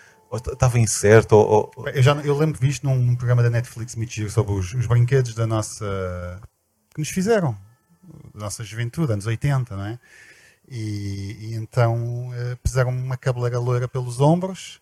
estava 0.52 0.78
incerto. 0.78 1.36
Ou, 1.36 1.70
ou... 1.76 1.88
Eu, 1.88 2.02
já, 2.02 2.14
eu 2.16 2.36
lembro 2.36 2.60
visto 2.60 2.84
num, 2.84 2.96
num 2.96 3.16
programa 3.16 3.42
da 3.42 3.50
Netflix 3.50 3.94
muito 3.94 4.30
sobre 4.30 4.52
os, 4.52 4.72
os, 4.74 4.86
brinquedos 4.86 5.34
da 5.34 5.46
nossa. 5.46 6.40
que 6.94 7.00
nos 7.00 7.08
fizeram, 7.08 7.56
da 8.34 8.44
nossa 8.44 8.64
juventude, 8.64 9.12
anos 9.12 9.26
80, 9.26 9.76
não 9.76 9.84
é? 9.84 9.98
E, 10.68 11.36
e 11.40 11.54
então 11.54 12.28
uh, 12.28 12.56
puseram 12.62 12.90
uma 12.90 13.16
cabeleira 13.16 13.58
loira 13.58 13.88
pelos 13.88 14.20
ombros 14.20 14.80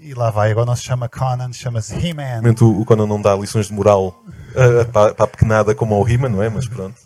e 0.00 0.12
lá 0.12 0.30
vai. 0.30 0.50
Agora 0.50 0.66
não 0.66 0.76
se 0.76 0.82
chama 0.82 1.08
Conan, 1.08 1.50
chama-se 1.52 1.94
He-Man. 1.94 2.42
O, 2.60 2.82
o 2.82 2.84
Conan 2.84 3.06
não 3.06 3.20
dá 3.20 3.34
lições 3.34 3.68
de 3.68 3.72
moral 3.72 4.22
uh, 4.50 4.92
para, 4.92 5.14
para 5.14 5.24
a 5.24 5.28
pequenada 5.28 5.74
como 5.74 5.94
ao 5.94 6.06
He-Man, 6.06 6.28
não 6.28 6.42
é? 6.42 6.50
Mas 6.50 6.68
pronto. 6.68 6.96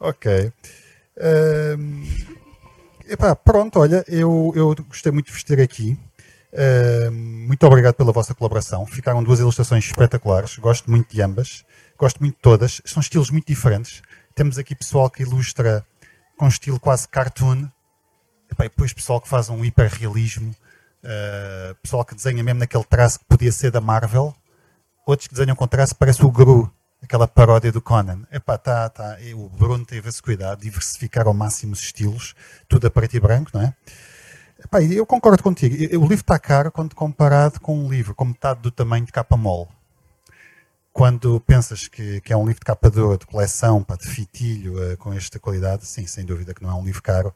ok. 0.00 0.52
Uh, 1.16 2.31
Epá, 3.12 3.36
pronto, 3.36 3.78
olha, 3.78 4.02
eu, 4.08 4.54
eu 4.56 4.74
gostei 4.88 5.12
muito 5.12 5.26
de 5.26 5.32
vos 5.32 5.44
ter 5.44 5.60
aqui. 5.60 6.00
Uh, 6.50 7.12
muito 7.12 7.62
obrigado 7.66 7.92
pela 7.92 8.10
vossa 8.10 8.34
colaboração. 8.34 8.86
Ficaram 8.86 9.22
duas 9.22 9.38
ilustrações 9.38 9.84
espetaculares. 9.84 10.56
Gosto 10.56 10.90
muito 10.90 11.14
de 11.14 11.20
ambas. 11.20 11.62
Gosto 11.98 12.20
muito 12.20 12.36
de 12.36 12.40
todas. 12.40 12.80
São 12.86 13.02
estilos 13.02 13.28
muito 13.28 13.46
diferentes. 13.46 14.00
Temos 14.34 14.56
aqui 14.56 14.74
pessoal 14.74 15.10
que 15.10 15.24
ilustra 15.24 15.84
com 16.38 16.48
estilo 16.48 16.80
quase 16.80 17.06
cartoon. 17.06 17.68
Epá, 18.50 18.64
e 18.64 18.70
depois 18.70 18.94
pessoal 18.94 19.20
que 19.20 19.28
faz 19.28 19.50
um 19.50 19.62
hiperrealismo. 19.62 20.56
Uh, 21.04 21.74
pessoal 21.82 22.06
que 22.06 22.14
desenha 22.14 22.42
mesmo 22.42 22.60
naquele 22.60 22.84
traço 22.84 23.18
que 23.18 23.26
podia 23.26 23.52
ser 23.52 23.70
da 23.70 23.80
Marvel. 23.82 24.34
Outros 25.06 25.28
que 25.28 25.34
desenham 25.34 25.54
com 25.54 25.66
traço 25.66 25.94
parece 25.96 26.24
o 26.24 26.30
Gru, 26.30 26.72
aquela 27.02 27.26
paródia 27.26 27.72
do 27.72 27.82
Conan. 27.82 28.22
Epá, 28.30 28.56
tá, 28.56 28.88
tá. 28.88 29.16
O 29.34 29.48
Bruno 29.48 29.84
teve 29.84 30.08
esse 30.08 30.22
cuidado, 30.22 30.60
diversificar 30.60 31.26
ao 31.26 31.34
máximo 31.34 31.72
os 31.72 31.80
estilos, 31.80 32.34
tudo 32.68 32.86
a 32.86 32.90
preto 32.90 33.16
e 33.16 33.20
branco, 33.20 33.50
não 33.52 33.62
é? 33.62 33.74
Epá, 34.64 34.80
eu 34.82 35.04
concordo 35.04 35.42
contigo. 35.42 35.74
O 35.96 36.02
livro 36.02 36.14
está 36.14 36.38
caro 36.38 36.70
quando 36.70 36.94
comparado 36.94 37.60
com 37.60 37.76
um 37.76 37.90
livro 37.90 38.14
com 38.14 38.24
metade 38.24 38.60
do 38.60 38.70
tamanho 38.70 39.04
de 39.04 39.12
capa 39.12 39.36
mole. 39.36 39.68
Quando 40.92 41.40
pensas 41.40 41.88
que, 41.88 42.20
que 42.20 42.32
é 42.32 42.36
um 42.36 42.44
livro 42.46 42.60
de 42.60 42.66
capa 42.66 42.90
dura, 42.90 43.16
de 43.16 43.26
coleção, 43.26 43.82
pá, 43.82 43.96
de 43.96 44.06
fitilho, 44.06 44.74
uh, 44.76 44.96
com 44.98 45.12
esta 45.12 45.38
qualidade, 45.38 45.86
sim, 45.86 46.06
sem 46.06 46.24
dúvida 46.24 46.52
que 46.52 46.62
não 46.62 46.70
é 46.70 46.74
um 46.74 46.84
livro 46.84 47.02
caro. 47.02 47.34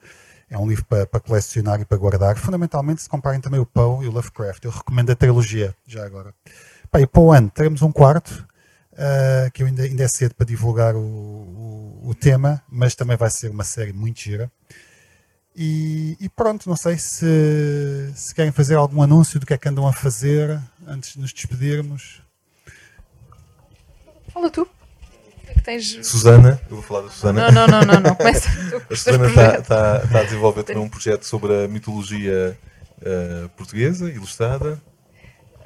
É 0.49 0.57
um 0.57 0.69
livro 0.69 0.85
para, 0.85 1.07
para 1.07 1.19
colecionar 1.19 1.81
e 1.81 1.85
para 1.85 1.97
guardar. 1.99 2.37
Fundamentalmente, 2.37 3.03
se 3.03 3.09
comparem 3.09 3.41
também 3.41 3.59
o 3.59 3.67
Poe 3.67 4.05
e 4.05 4.09
o 4.09 4.13
Lovecraft. 4.13 4.65
Eu 4.65 4.71
recomendo 4.71 5.11
a 5.11 5.17
trilogia, 5.17 5.75
já 5.87 6.05
agora. 6.05 6.33
Pá, 6.91 7.01
e 7.01 7.07
para 7.07 7.21
o 7.21 7.33
ano 7.33 7.51
teremos 7.51 7.83
um 7.83 7.91
quarto, 7.91 8.47
uh, 8.97 9.51
que 9.53 9.63
eu 9.63 9.67
ainda, 9.67 9.83
ainda 9.83 10.03
é 10.03 10.09
cedo 10.09 10.35
para 10.35 10.47
divulgar 10.47 10.95
o, 10.95 11.01
o, 11.01 12.01
o, 12.11 12.15
tema, 12.15 12.63
mas 12.69 12.95
também 12.95 13.17
vai 13.17 13.31
ser 13.31 13.51
uma 13.51 13.65
série 13.65 13.93
muito 13.93 14.21
gira. 14.21 14.51
E, 15.55 16.17
e, 16.21 16.29
pronto, 16.29 16.69
não 16.69 16.77
sei 16.77 16.99
se, 16.99 18.13
se 18.15 18.35
querem 18.35 18.53
fazer 18.53 18.75
algum 18.75 19.01
anúncio 19.01 19.41
do 19.41 19.47
que 19.47 19.55
é 19.55 19.59
que 19.59 19.69
andam 19.69 19.87
a 19.89 19.93
fazer 19.93 20.61
antes 20.87 21.15
de 21.15 21.21
nos 21.21 21.33
despedirmos. 21.33 22.21
Fala 24.29 24.51
tu. 24.51 24.69
É 25.47 25.55
tens... 25.61 26.07
Susana, 26.07 26.61
eu 26.69 26.77
vou 26.77 26.83
falar 26.83 27.03
da 27.03 27.09
Susana. 27.09 27.51
Não, 27.51 27.67
não, 27.67 27.81
não, 27.81 27.95
não, 27.95 28.01
não. 28.01 28.15
começa. 28.15 28.51
a 28.91 28.97
Susana 28.97 29.29
está, 29.29 29.59
está, 29.59 30.03
está 30.05 30.21
a 30.21 30.25
desenvolver 30.25 30.63
também 30.63 30.83
um 30.83 30.91
projeto 30.91 31.25
sobre 31.25 31.65
a 31.65 31.69
mitologia 31.69 32.59
uh, 33.01 33.49
portuguesa, 33.51 34.11
ilustrada. 34.11 34.79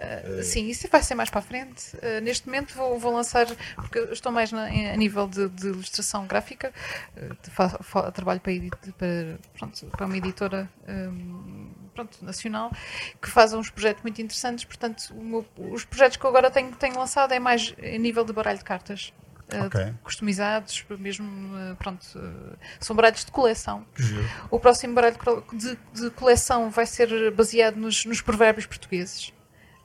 Uh, 0.00 0.42
sim, 0.42 0.68
isso 0.68 0.88
vai 0.88 1.02
ser 1.02 1.14
mais 1.14 1.28
para 1.28 1.40
a 1.40 1.42
frente. 1.42 1.94
Uh, 1.96 2.22
neste 2.22 2.46
momento 2.46 2.74
vou, 2.74 2.98
vou, 2.98 3.12
lançar, 3.12 3.46
porque 3.76 3.98
estou 4.12 4.32
mais 4.32 4.50
na, 4.50 4.64
a 4.64 4.96
nível 4.96 5.28
de, 5.28 5.46
de 5.50 5.68
ilustração 5.68 6.26
gráfica, 6.26 6.72
uh, 7.16 8.12
trabalho 8.12 8.40
para, 8.40 8.52
para, 8.96 9.38
pronto, 9.52 9.86
para, 9.88 10.06
uma 10.06 10.16
editora 10.16 10.70
um, 10.88 11.70
pronto, 11.94 12.24
nacional 12.24 12.72
que 13.20 13.28
faz 13.28 13.52
uns 13.52 13.68
projetos 13.68 14.02
muito 14.02 14.22
interessantes. 14.22 14.64
Portanto, 14.64 15.14
meu, 15.14 15.46
os 15.58 15.84
projetos 15.84 16.16
que 16.16 16.24
eu 16.24 16.30
agora 16.30 16.50
tenho, 16.50 16.74
tenho 16.76 16.98
lançado 16.98 17.32
é 17.32 17.38
mais 17.38 17.74
a 17.78 17.98
nível 17.98 18.24
de 18.24 18.32
baralho 18.32 18.58
de 18.58 18.64
cartas. 18.64 19.12
Okay. 19.66 19.92
customizados, 20.04 20.86
mesmo 21.00 21.28
pronto, 21.76 22.06
são 22.78 22.94
baralhos 22.94 23.24
de 23.24 23.32
coleção. 23.32 23.84
O 24.48 24.60
próximo 24.60 24.94
baralho 24.94 25.16
de, 25.52 25.76
de 25.92 26.10
coleção 26.10 26.70
vai 26.70 26.86
ser 26.86 27.32
baseado 27.32 27.74
nos, 27.74 28.04
nos 28.04 28.20
provérbios 28.20 28.64
portugueses 28.64 29.32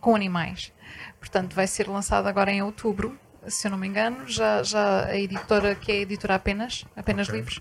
com 0.05 0.15
animais. 0.15 0.71
Portanto, 1.19 1.55
vai 1.55 1.65
ser 1.65 1.87
lançado 1.87 2.27
agora 2.27 2.51
em 2.51 2.61
outubro, 2.61 3.17
se 3.47 3.65
eu 3.65 3.71
não 3.71 3.77
me 3.79 3.87
engano. 3.87 4.27
Já, 4.27 4.61
já 4.61 5.05
a 5.05 5.17
editora, 5.17 5.73
que 5.73 5.91
é 5.91 5.95
a 5.95 6.01
editora 6.01 6.35
apenas, 6.35 6.85
apenas 6.95 7.27
okay. 7.27 7.39
livros, 7.39 7.59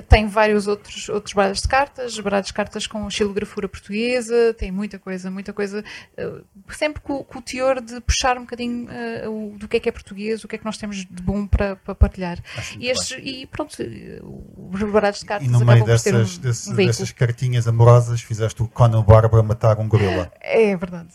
tem 0.00 0.26
vários 0.26 0.66
outros, 0.66 1.08
outros 1.10 1.34
baralhos 1.34 1.60
de 1.60 1.68
cartas, 1.68 2.18
baralhos 2.18 2.46
de 2.46 2.54
cartas 2.54 2.86
com 2.86 3.10
xilografura 3.10 3.68
portuguesa, 3.68 4.54
tem 4.54 4.72
muita 4.72 4.98
coisa, 4.98 5.30
muita 5.30 5.52
coisa, 5.52 5.84
uh, 6.18 6.44
sempre 6.70 7.02
com, 7.02 7.22
com, 7.22 7.38
o 7.40 7.42
teor 7.42 7.80
de 7.80 8.00
puxar 8.00 8.38
um 8.38 8.42
bocadinho 8.42 8.88
uh, 8.88 9.58
do 9.58 9.68
que 9.68 9.76
é 9.76 9.80
que 9.80 9.88
é 9.90 9.92
português, 9.92 10.42
o 10.44 10.48
que 10.48 10.56
é 10.56 10.58
que 10.58 10.64
nós 10.64 10.78
temos 10.78 10.96
de 10.96 11.22
bom 11.22 11.46
para, 11.46 11.76
para 11.76 11.94
partilhar. 11.94 12.38
E, 12.78 12.88
estes, 12.88 13.18
e, 13.22 13.46
pronto, 13.46 13.76
os 14.56 14.82
baralhos 14.90 15.18
de 15.20 15.26
cartas 15.26 15.46
e 15.46 15.50
no 15.50 15.62
meio 15.62 15.84
dessas, 15.84 16.38
um, 16.38 16.40
desse, 16.40 16.70
um 16.70 16.74
dessas 16.74 17.12
cartinhas 17.12 17.68
amorosas 17.68 18.22
fizeste 18.22 18.62
o 18.62 18.68
Conan 18.68 19.02
Bárbara 19.02 19.42
matar 19.42 19.78
um 19.78 19.88
gorila. 19.88 20.32
É 20.40 20.74
verdade. 20.74 21.08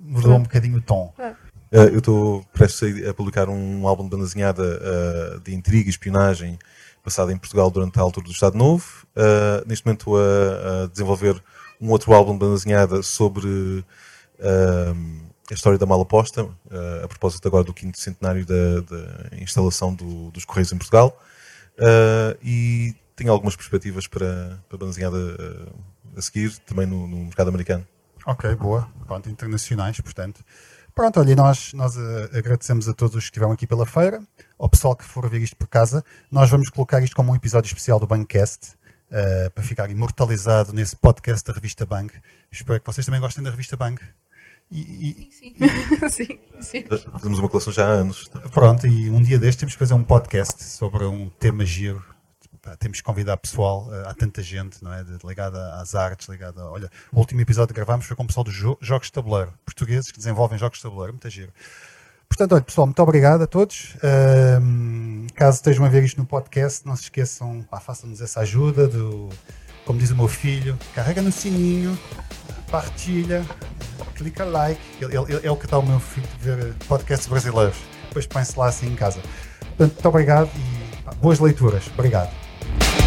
Mudou 0.00 0.36
um 0.36 0.42
bocadinho 0.42 0.78
o 0.78 0.82
tom. 0.82 1.14
Uh, 1.18 1.78
eu 1.92 1.98
estou 1.98 2.44
prestes 2.52 3.06
a 3.06 3.14
publicar 3.14 3.48
um 3.48 3.86
álbum 3.86 4.04
de 4.04 4.10
banda 4.10 4.24
desenhada 4.24 4.62
uh, 4.62 5.40
de 5.40 5.54
intriga 5.54 5.88
e 5.88 5.90
espionagem 5.90 6.58
passado 7.06 7.30
em 7.30 7.38
Portugal 7.38 7.70
durante 7.70 7.96
a 8.00 8.02
altura 8.02 8.26
do 8.26 8.32
Estado 8.32 8.58
Novo. 8.58 9.06
Uh, 9.14 9.66
neste 9.66 9.86
momento 9.86 10.16
a, 10.16 10.82
a, 10.82 10.86
desenvolver 10.88 11.40
um 11.80 11.90
outro 11.90 12.12
álbum 12.12 12.32
de 12.32 12.38
banda 12.40 13.02
sobre 13.02 13.84
a 15.48 15.54
história 15.54 15.78
da 15.78 15.86
Malaposta, 15.86 16.48
a 17.04 17.06
propósito 17.06 17.46
agora 17.46 17.62
do 17.62 17.72
quinto 17.72 17.98
centenário 17.98 18.44
da, 18.44 18.80
da 18.80 19.36
instalação 19.40 19.94
do, 19.94 20.30
dos 20.32 20.44
Correios 20.44 20.72
em 20.72 20.78
Portugal. 20.78 21.16
e 22.42 22.94
tenho 23.14 23.30
algumas 23.30 23.54
perspectivas 23.54 24.06
para, 24.06 24.58
para 24.68 24.76
a 24.76 24.78
banda 24.78 24.92
a 26.16 26.22
seguir, 26.22 26.56
também 26.66 26.86
no, 26.86 27.06
no 27.06 27.24
mercado 27.24 27.48
americano. 27.48 27.86
Ok, 28.26 28.54
boa. 28.56 28.88
Pronto, 29.06 29.30
internacionais, 29.30 30.00
portanto. 30.00 30.42
Pronto, 30.96 31.20
olha, 31.20 31.36
nós, 31.36 31.74
nós 31.74 31.94
uh, 31.94 32.30
agradecemos 32.32 32.88
a 32.88 32.94
todos 32.94 33.16
os 33.16 33.24
que 33.24 33.26
estiveram 33.26 33.52
aqui 33.52 33.66
pela 33.66 33.84
feira, 33.84 34.18
ao 34.58 34.66
pessoal 34.66 34.96
que 34.96 35.04
for 35.04 35.28
ver 35.28 35.42
isto 35.42 35.54
por 35.54 35.68
casa. 35.68 36.02
Nós 36.32 36.48
vamos 36.48 36.70
colocar 36.70 37.02
isto 37.02 37.14
como 37.14 37.32
um 37.32 37.36
episódio 37.36 37.68
especial 37.68 38.00
do 38.00 38.06
Bancast, 38.06 38.72
uh, 39.10 39.50
para 39.50 39.62
ficar 39.62 39.90
imortalizado 39.90 40.72
nesse 40.72 40.96
podcast 40.96 41.46
da 41.46 41.52
revista 41.52 41.84
Bang. 41.84 42.10
Espero 42.50 42.80
que 42.80 42.86
vocês 42.86 43.04
também 43.04 43.20
gostem 43.20 43.44
da 43.44 43.50
revista 43.50 43.76
Bang. 43.76 44.00
E, 44.70 44.80
e, 44.80 45.28
sim, 45.30 45.54
sim. 46.08 46.38
sim, 46.62 46.82
Temos 47.20 47.40
uma 47.40 47.48
coleção 47.50 47.74
já 47.74 47.86
há 47.86 47.90
anos. 47.90 48.30
Pronto, 48.50 48.86
e 48.86 49.10
um 49.10 49.20
dia 49.20 49.38
deste 49.38 49.58
temos 49.58 49.74
que 49.74 49.78
fazer 49.78 49.92
um 49.92 50.02
podcast 50.02 50.64
sobre 50.64 51.04
um 51.04 51.28
tema 51.28 51.66
giro 51.66 52.02
temos 52.78 52.98
que 52.98 53.04
convidar 53.04 53.36
pessoal, 53.36 53.86
uh, 53.88 54.08
há 54.08 54.14
tanta 54.14 54.42
gente, 54.42 54.82
não 54.82 54.92
é? 54.92 55.04
Ligada 55.24 55.74
às 55.74 55.94
artes, 55.94 56.28
ligada. 56.28 56.64
Olha, 56.64 56.90
o 57.12 57.18
último 57.18 57.40
episódio 57.40 57.74
que 57.74 57.80
gravámos 57.80 58.06
foi 58.06 58.16
com 58.16 58.24
o 58.24 58.26
pessoal 58.26 58.44
dos 58.44 58.54
jo 58.54 58.76
jogos 58.80 59.06
de 59.06 59.12
tabuleiro, 59.12 59.52
portugueses 59.64 60.10
que 60.10 60.18
desenvolvem 60.18 60.58
jogos 60.58 60.78
de 60.78 60.82
tabuleiro, 60.82 61.12
muito 61.12 61.30
giro. 61.30 61.52
Portanto, 62.28 62.52
olha, 62.52 62.62
pessoal, 62.62 62.86
muito 62.86 63.02
obrigado 63.02 63.42
a 63.42 63.46
todos. 63.46 63.94
Uh, 63.96 65.26
caso 65.34 65.56
estejam 65.56 65.84
a 65.84 65.88
ver 65.88 66.02
isto 66.02 66.18
no 66.18 66.26
podcast, 66.26 66.84
não 66.86 66.96
se 66.96 67.04
esqueçam, 67.04 67.64
façam-nos 67.80 68.20
essa 68.20 68.40
ajuda 68.40 68.88
do, 68.88 69.28
como 69.84 69.98
diz 69.98 70.10
o 70.10 70.16
meu 70.16 70.28
filho, 70.28 70.76
carrega 70.94 71.22
no 71.22 71.30
sininho, 71.30 71.96
partilha, 72.70 73.44
clica 74.16 74.44
like. 74.44 74.80
Ele, 75.00 75.16
ele, 75.16 75.34
ele 75.34 75.46
é 75.46 75.50
o 75.50 75.56
que 75.56 75.64
está 75.64 75.78
o 75.78 75.86
meu 75.86 76.00
filho 76.00 76.26
de 76.26 76.44
ver 76.44 76.74
podcasts 76.88 77.28
brasileiros. 77.28 77.76
Depois 78.08 78.26
põe-se 78.26 78.58
lá 78.58 78.66
assim 78.66 78.88
em 78.88 78.96
casa. 78.96 79.20
Portanto, 79.60 79.92
muito 79.92 80.08
obrigado 80.08 80.50
e 80.56 81.02
pá, 81.02 81.12
boas 81.12 81.38
leituras. 81.38 81.84
Obrigado. 81.94 82.45
Bye. 82.78 83.05